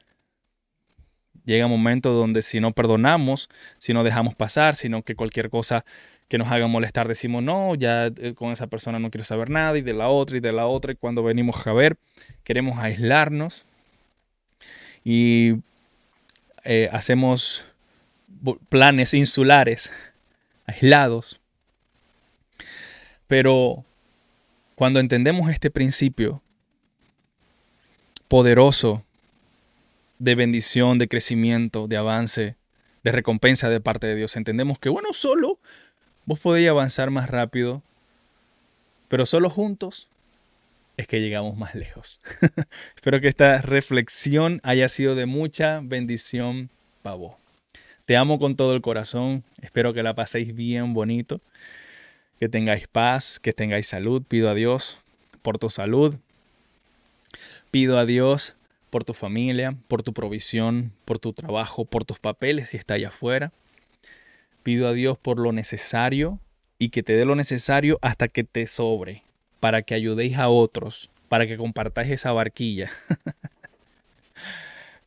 Llega 1.46 1.66
un 1.66 1.72
momento 1.72 2.12
donde 2.12 2.42
si 2.42 2.60
no 2.60 2.72
perdonamos, 2.72 3.50
si 3.78 3.94
no 3.94 4.04
dejamos 4.04 4.36
pasar, 4.36 4.76
sino 4.76 5.04
que 5.04 5.16
cualquier 5.16 5.50
cosa 5.50 5.86
que 6.28 6.38
nos 6.38 6.52
haga 6.52 6.68
molestar 6.68 7.08
decimos 7.08 7.44
no, 7.44 7.76
ya 7.76 8.08
eh, 8.08 8.34
con 8.36 8.52
esa 8.52 8.68
persona 8.68 8.98
no 8.98 9.12
quiero 9.12 9.24
saber 9.24 9.50
nada 9.50 9.78
y 9.78 9.82
de 9.82 9.94
la 9.94 10.10
otra 10.10 10.38
y 10.38 10.40
de 10.40 10.52
la 10.52 10.66
otra 10.66 10.92
y 10.92 10.96
cuando 10.96 11.22
venimos 11.24 11.68
a 11.68 11.74
ver 11.74 11.98
queremos 12.44 12.80
aislarnos 12.80 13.68
y 15.04 15.58
eh, 16.64 16.90
hacemos 16.92 17.64
planes 18.70 19.14
insulares, 19.14 19.92
aislados. 20.66 21.40
Pero 23.28 23.86
cuando 24.74 25.00
entendemos 25.00 25.52
este 25.52 25.70
principio 25.70 26.42
poderoso 28.28 29.05
de 30.20 30.36
bendición, 30.36 30.98
de 30.98 31.08
crecimiento, 31.08 31.88
de 31.88 31.98
avance, 31.98 32.56
de 33.04 33.12
recompensa 33.12 33.70
de 33.70 33.82
parte 33.82 34.08
de 34.08 34.16
Dios, 34.16 34.36
entendemos 34.36 34.80
que, 34.80 34.90
bueno, 34.90 35.14
solo 35.14 35.60
vos 36.26 36.40
podéis 36.40 36.70
avanzar 36.70 37.12
más 37.12 37.30
rápido, 37.30 37.84
pero 39.08 39.26
solo 39.26 39.50
juntos 39.50 40.08
es 40.98 41.08
que 41.08 41.22
llegamos 41.22 41.58
más 41.58 41.76
lejos. 41.76 42.20
Espero 42.96 43.20
que 43.22 43.28
esta 43.28 43.62
reflexión 43.62 44.62
haya 44.64 44.90
sido 44.90 45.16
de 45.16 45.26
mucha 45.26 45.82
bendición 45.84 46.70
para 47.02 47.16
vos. 47.16 47.36
Te 48.06 48.18
amo 48.18 48.40
con 48.40 48.56
todo 48.56 48.76
el 48.76 48.82
corazón. 48.82 49.44
Espero 49.62 49.94
que 49.94 50.04
la 50.04 50.14
paséis 50.14 50.56
bien 50.56 50.94
bonito. 50.94 51.42
Que 52.40 52.50
tengáis 52.50 52.88
paz, 52.88 53.40
que 53.42 53.52
tengáis 53.52 53.88
salud. 53.88 54.24
Pido 54.28 54.50
a 54.50 54.54
Dios 54.54 55.00
por 55.42 55.58
tu 55.58 55.70
salud. 55.70 56.16
Pido 57.72 57.98
a 57.98 58.06
Dios 58.06 58.56
por 58.96 59.04
tu 59.04 59.14
familia, 59.14 59.76
por 59.90 60.04
tu 60.04 60.14
provisión, 60.14 60.94
por 61.04 61.20
tu 61.20 61.34
trabajo, 61.34 61.84
por 61.84 62.06
tus 62.06 62.18
papeles 62.18 62.70
si 62.70 62.78
está 62.78 62.94
allá 62.94 63.10
afuera. 63.10 63.52
Pido 64.64 64.88
a 64.88 64.94
Dios 64.94 65.18
por 65.18 65.38
lo 65.38 65.52
necesario 65.52 66.40
y 66.80 66.92
que 66.92 67.04
te 67.04 67.12
dé 67.12 67.26
lo 67.26 67.36
necesario 67.36 68.00
hasta 68.02 68.30
que 68.30 68.46
te 68.46 68.68
sobre 68.68 69.24
para 69.60 69.82
que 69.82 69.96
ayudéis 69.96 70.38
a 70.38 70.48
otros, 70.48 71.12
para 71.28 71.46
que 71.46 71.58
compartáis 71.58 72.10
esa 72.10 72.32
barquilla. 72.32 72.90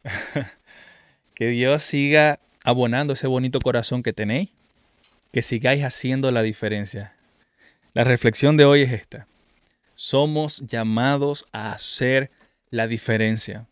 que 1.33 1.46
Dios 1.46 1.83
siga 1.83 2.40
abonando 2.64 3.14
ese 3.14 3.27
bonito 3.27 3.59
corazón 3.59 4.03
que 4.03 4.12
tenéis, 4.12 4.51
que 5.33 5.40
sigáis 5.40 5.83
haciendo 5.83 6.31
la 6.31 6.42
diferencia. 6.42 7.14
La 7.94 8.05
reflexión 8.05 8.59
de 8.59 8.66
hoy 8.66 8.83
es 8.83 8.92
esta. 8.92 9.27
Somos 9.94 10.61
llamados 10.66 11.46
a 11.53 11.72
hacer 11.72 12.31
la 12.68 12.87
diferencia 12.87 13.66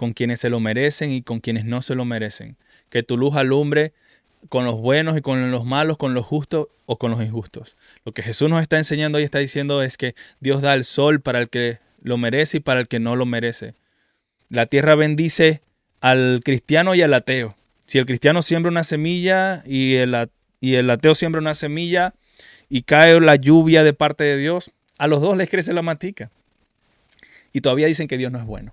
con 0.00 0.14
quienes 0.14 0.40
se 0.40 0.48
lo 0.48 0.60
merecen 0.60 1.12
y 1.12 1.20
con 1.20 1.40
quienes 1.40 1.66
no 1.66 1.82
se 1.82 1.94
lo 1.94 2.06
merecen. 2.06 2.56
Que 2.88 3.02
tu 3.02 3.18
luz 3.18 3.36
alumbre 3.36 3.92
con 4.48 4.64
los 4.64 4.80
buenos 4.80 5.18
y 5.18 5.20
con 5.20 5.50
los 5.50 5.66
malos, 5.66 5.98
con 5.98 6.14
los 6.14 6.24
justos 6.24 6.68
o 6.86 6.96
con 6.96 7.10
los 7.10 7.20
injustos. 7.20 7.76
Lo 8.06 8.12
que 8.12 8.22
Jesús 8.22 8.48
nos 8.48 8.62
está 8.62 8.78
enseñando 8.78 9.20
y 9.20 9.24
está 9.24 9.40
diciendo 9.40 9.82
es 9.82 9.98
que 9.98 10.14
Dios 10.40 10.62
da 10.62 10.72
el 10.72 10.84
sol 10.84 11.20
para 11.20 11.38
el 11.38 11.50
que 11.50 11.80
lo 12.02 12.16
merece 12.16 12.56
y 12.56 12.60
para 12.60 12.80
el 12.80 12.88
que 12.88 12.98
no 12.98 13.14
lo 13.14 13.26
merece. 13.26 13.74
La 14.48 14.64
tierra 14.64 14.94
bendice 14.94 15.60
al 16.00 16.40
cristiano 16.46 16.94
y 16.94 17.02
al 17.02 17.12
ateo. 17.12 17.54
Si 17.84 17.98
el 17.98 18.06
cristiano 18.06 18.40
siembra 18.40 18.70
una 18.70 18.84
semilla 18.84 19.62
y 19.66 19.96
el, 19.96 20.16
y 20.62 20.76
el 20.76 20.88
ateo 20.88 21.14
siembra 21.14 21.42
una 21.42 21.52
semilla 21.52 22.14
y 22.70 22.84
cae 22.84 23.20
la 23.20 23.36
lluvia 23.36 23.84
de 23.84 23.92
parte 23.92 24.24
de 24.24 24.38
Dios, 24.38 24.70
a 24.96 25.08
los 25.08 25.20
dos 25.20 25.36
les 25.36 25.50
crece 25.50 25.74
la 25.74 25.82
matica. 25.82 26.30
Y 27.52 27.60
todavía 27.60 27.86
dicen 27.86 28.08
que 28.08 28.16
Dios 28.16 28.32
no 28.32 28.38
es 28.38 28.46
bueno. 28.46 28.72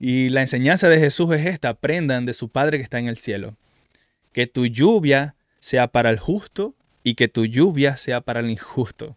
Y 0.00 0.30
la 0.30 0.40
enseñanza 0.40 0.88
de 0.88 0.98
Jesús 0.98 1.30
es 1.32 1.46
esta, 1.46 1.68
aprendan 1.68 2.26
de 2.26 2.32
su 2.32 2.48
Padre 2.48 2.78
que 2.78 2.82
está 2.82 2.98
en 2.98 3.06
el 3.06 3.16
cielo 3.16 3.54
que 4.32 4.46
tu 4.46 4.66
lluvia 4.66 5.34
sea 5.58 5.88
para 5.88 6.10
el 6.10 6.18
justo 6.18 6.74
y 7.02 7.14
que 7.14 7.28
tu 7.28 7.44
lluvia 7.46 7.96
sea 7.96 8.20
para 8.20 8.40
el 8.40 8.50
injusto. 8.50 9.16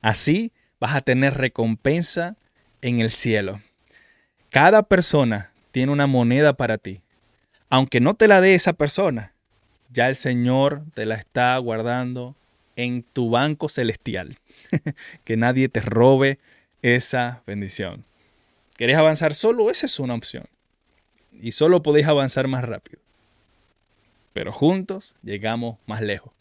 Así 0.00 0.52
vas 0.80 0.94
a 0.94 1.00
tener 1.00 1.34
recompensa 1.34 2.36
en 2.80 3.00
el 3.00 3.10
cielo. 3.10 3.60
Cada 4.50 4.82
persona 4.82 5.52
tiene 5.70 5.92
una 5.92 6.06
moneda 6.06 6.54
para 6.54 6.78
ti. 6.78 7.00
Aunque 7.70 8.00
no 8.00 8.14
te 8.14 8.28
la 8.28 8.40
dé 8.40 8.54
esa 8.54 8.74
persona, 8.74 9.32
ya 9.90 10.08
el 10.08 10.16
Señor 10.16 10.82
te 10.94 11.06
la 11.06 11.14
está 11.14 11.56
guardando 11.58 12.34
en 12.76 13.02
tu 13.02 13.30
banco 13.30 13.68
celestial. 13.68 14.36
que 15.24 15.36
nadie 15.36 15.68
te 15.68 15.80
robe 15.80 16.38
esa 16.82 17.42
bendición. 17.46 18.04
¿Querés 18.76 18.96
avanzar 18.96 19.34
solo? 19.34 19.70
Esa 19.70 19.86
es 19.86 19.98
una 19.98 20.14
opción. 20.14 20.44
Y 21.32 21.52
solo 21.52 21.82
podéis 21.82 22.06
avanzar 22.06 22.48
más 22.48 22.64
rápido 22.64 23.02
pero 24.32 24.52
juntos 24.52 25.14
llegamos 25.22 25.78
más 25.86 26.02
lejos. 26.02 26.32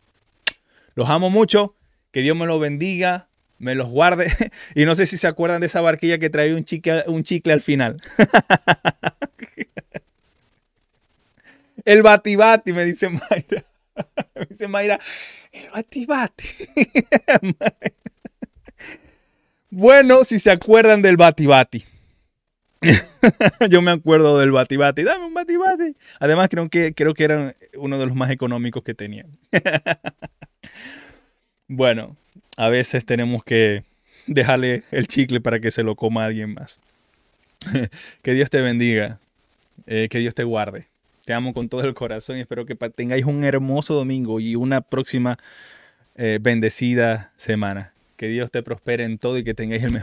Los 0.96 1.10
amo 1.10 1.30
mucho, 1.30 1.76
que 2.12 2.22
Dios 2.22 2.36
me 2.36 2.46
lo 2.46 2.60
bendiga 2.60 3.28
me 3.58 3.76
los 3.76 3.90
guarde. 3.90 4.32
Y 4.76 4.86
no 4.86 4.96
sé 4.96 5.06
si 5.06 5.20
se 5.20 5.28
acuerdan 5.28 5.62
de 5.62 5.68
esa 5.68 5.82
barquilla 5.82 6.18
que 6.18 6.32
traía 6.32 6.56
un 6.56 6.66
chicle, 6.66 7.04
un 7.06 7.22
chicle 7.22 7.54
al 7.54 7.62
final. 7.62 8.02
El 11.86 12.02
batibati, 12.02 12.74
me 12.74 12.86
dice 12.86 13.10
Mayra. 13.10 13.64
Me 14.36 14.46
dice 14.50 14.68
Mayra, 14.68 15.00
el 15.52 15.70
batibati. 15.70 16.48
Bueno, 19.70 20.24
si 20.24 20.40
se 20.40 20.52
acuerdan 20.52 21.02
del 21.02 21.18
batibati. 21.18 21.84
Yo 23.70 23.82
me 23.82 23.92
acuerdo 23.92 24.40
del 24.40 24.52
batibati. 24.52 25.04
Dame 25.04 25.26
un 25.26 25.34
batibati. 25.34 25.96
Además, 26.20 26.50
creo 26.50 26.70
que, 26.70 26.94
creo 26.94 27.14
que 27.14 27.24
era 27.24 27.56
uno 27.78 28.00
de 28.00 28.06
los 28.06 28.16
más 28.16 28.32
económicos 28.32 28.84
que 28.84 28.94
tenían. 28.94 29.38
bueno, 31.68 32.18
a 32.58 32.70
veces 32.70 33.06
tenemos 33.06 33.44
que 33.44 33.84
dejarle 34.28 34.84
el 34.92 35.08
chicle 35.08 35.42
para 35.42 35.60
que 35.60 35.72
se 35.72 35.84
lo 35.84 35.96
coma 35.96 36.26
alguien 36.26 36.54
más. 36.54 36.80
que 38.22 38.34
Dios 38.34 38.50
te 38.50 38.62
bendiga. 38.62 39.20
Eh, 39.88 40.08
que 40.10 40.20
Dios 40.20 40.36
te 40.36 40.44
guarde. 40.44 40.88
Te 41.26 41.34
amo 41.34 41.54
con 41.54 41.70
todo 41.70 41.84
el 41.84 41.94
corazón 41.94 42.38
y 42.38 42.42
espero 42.42 42.66
que 42.66 42.76
tengáis 42.76 43.26
un 43.26 43.44
hermoso 43.44 43.94
domingo 43.94 44.40
y 44.40 44.56
una 44.56 44.82
próxima 44.82 45.38
eh, 46.16 46.40
bendecida 46.42 47.32
semana. 47.38 47.94
Que 48.18 48.28
Dios 48.28 48.52
te 48.52 48.64
prospere 48.64 49.04
en 49.04 49.18
todo 49.18 49.38
y 49.38 49.44
que 49.44 49.54
tengáis 49.54 49.84
el 49.84 49.92
mejor. 49.92 50.00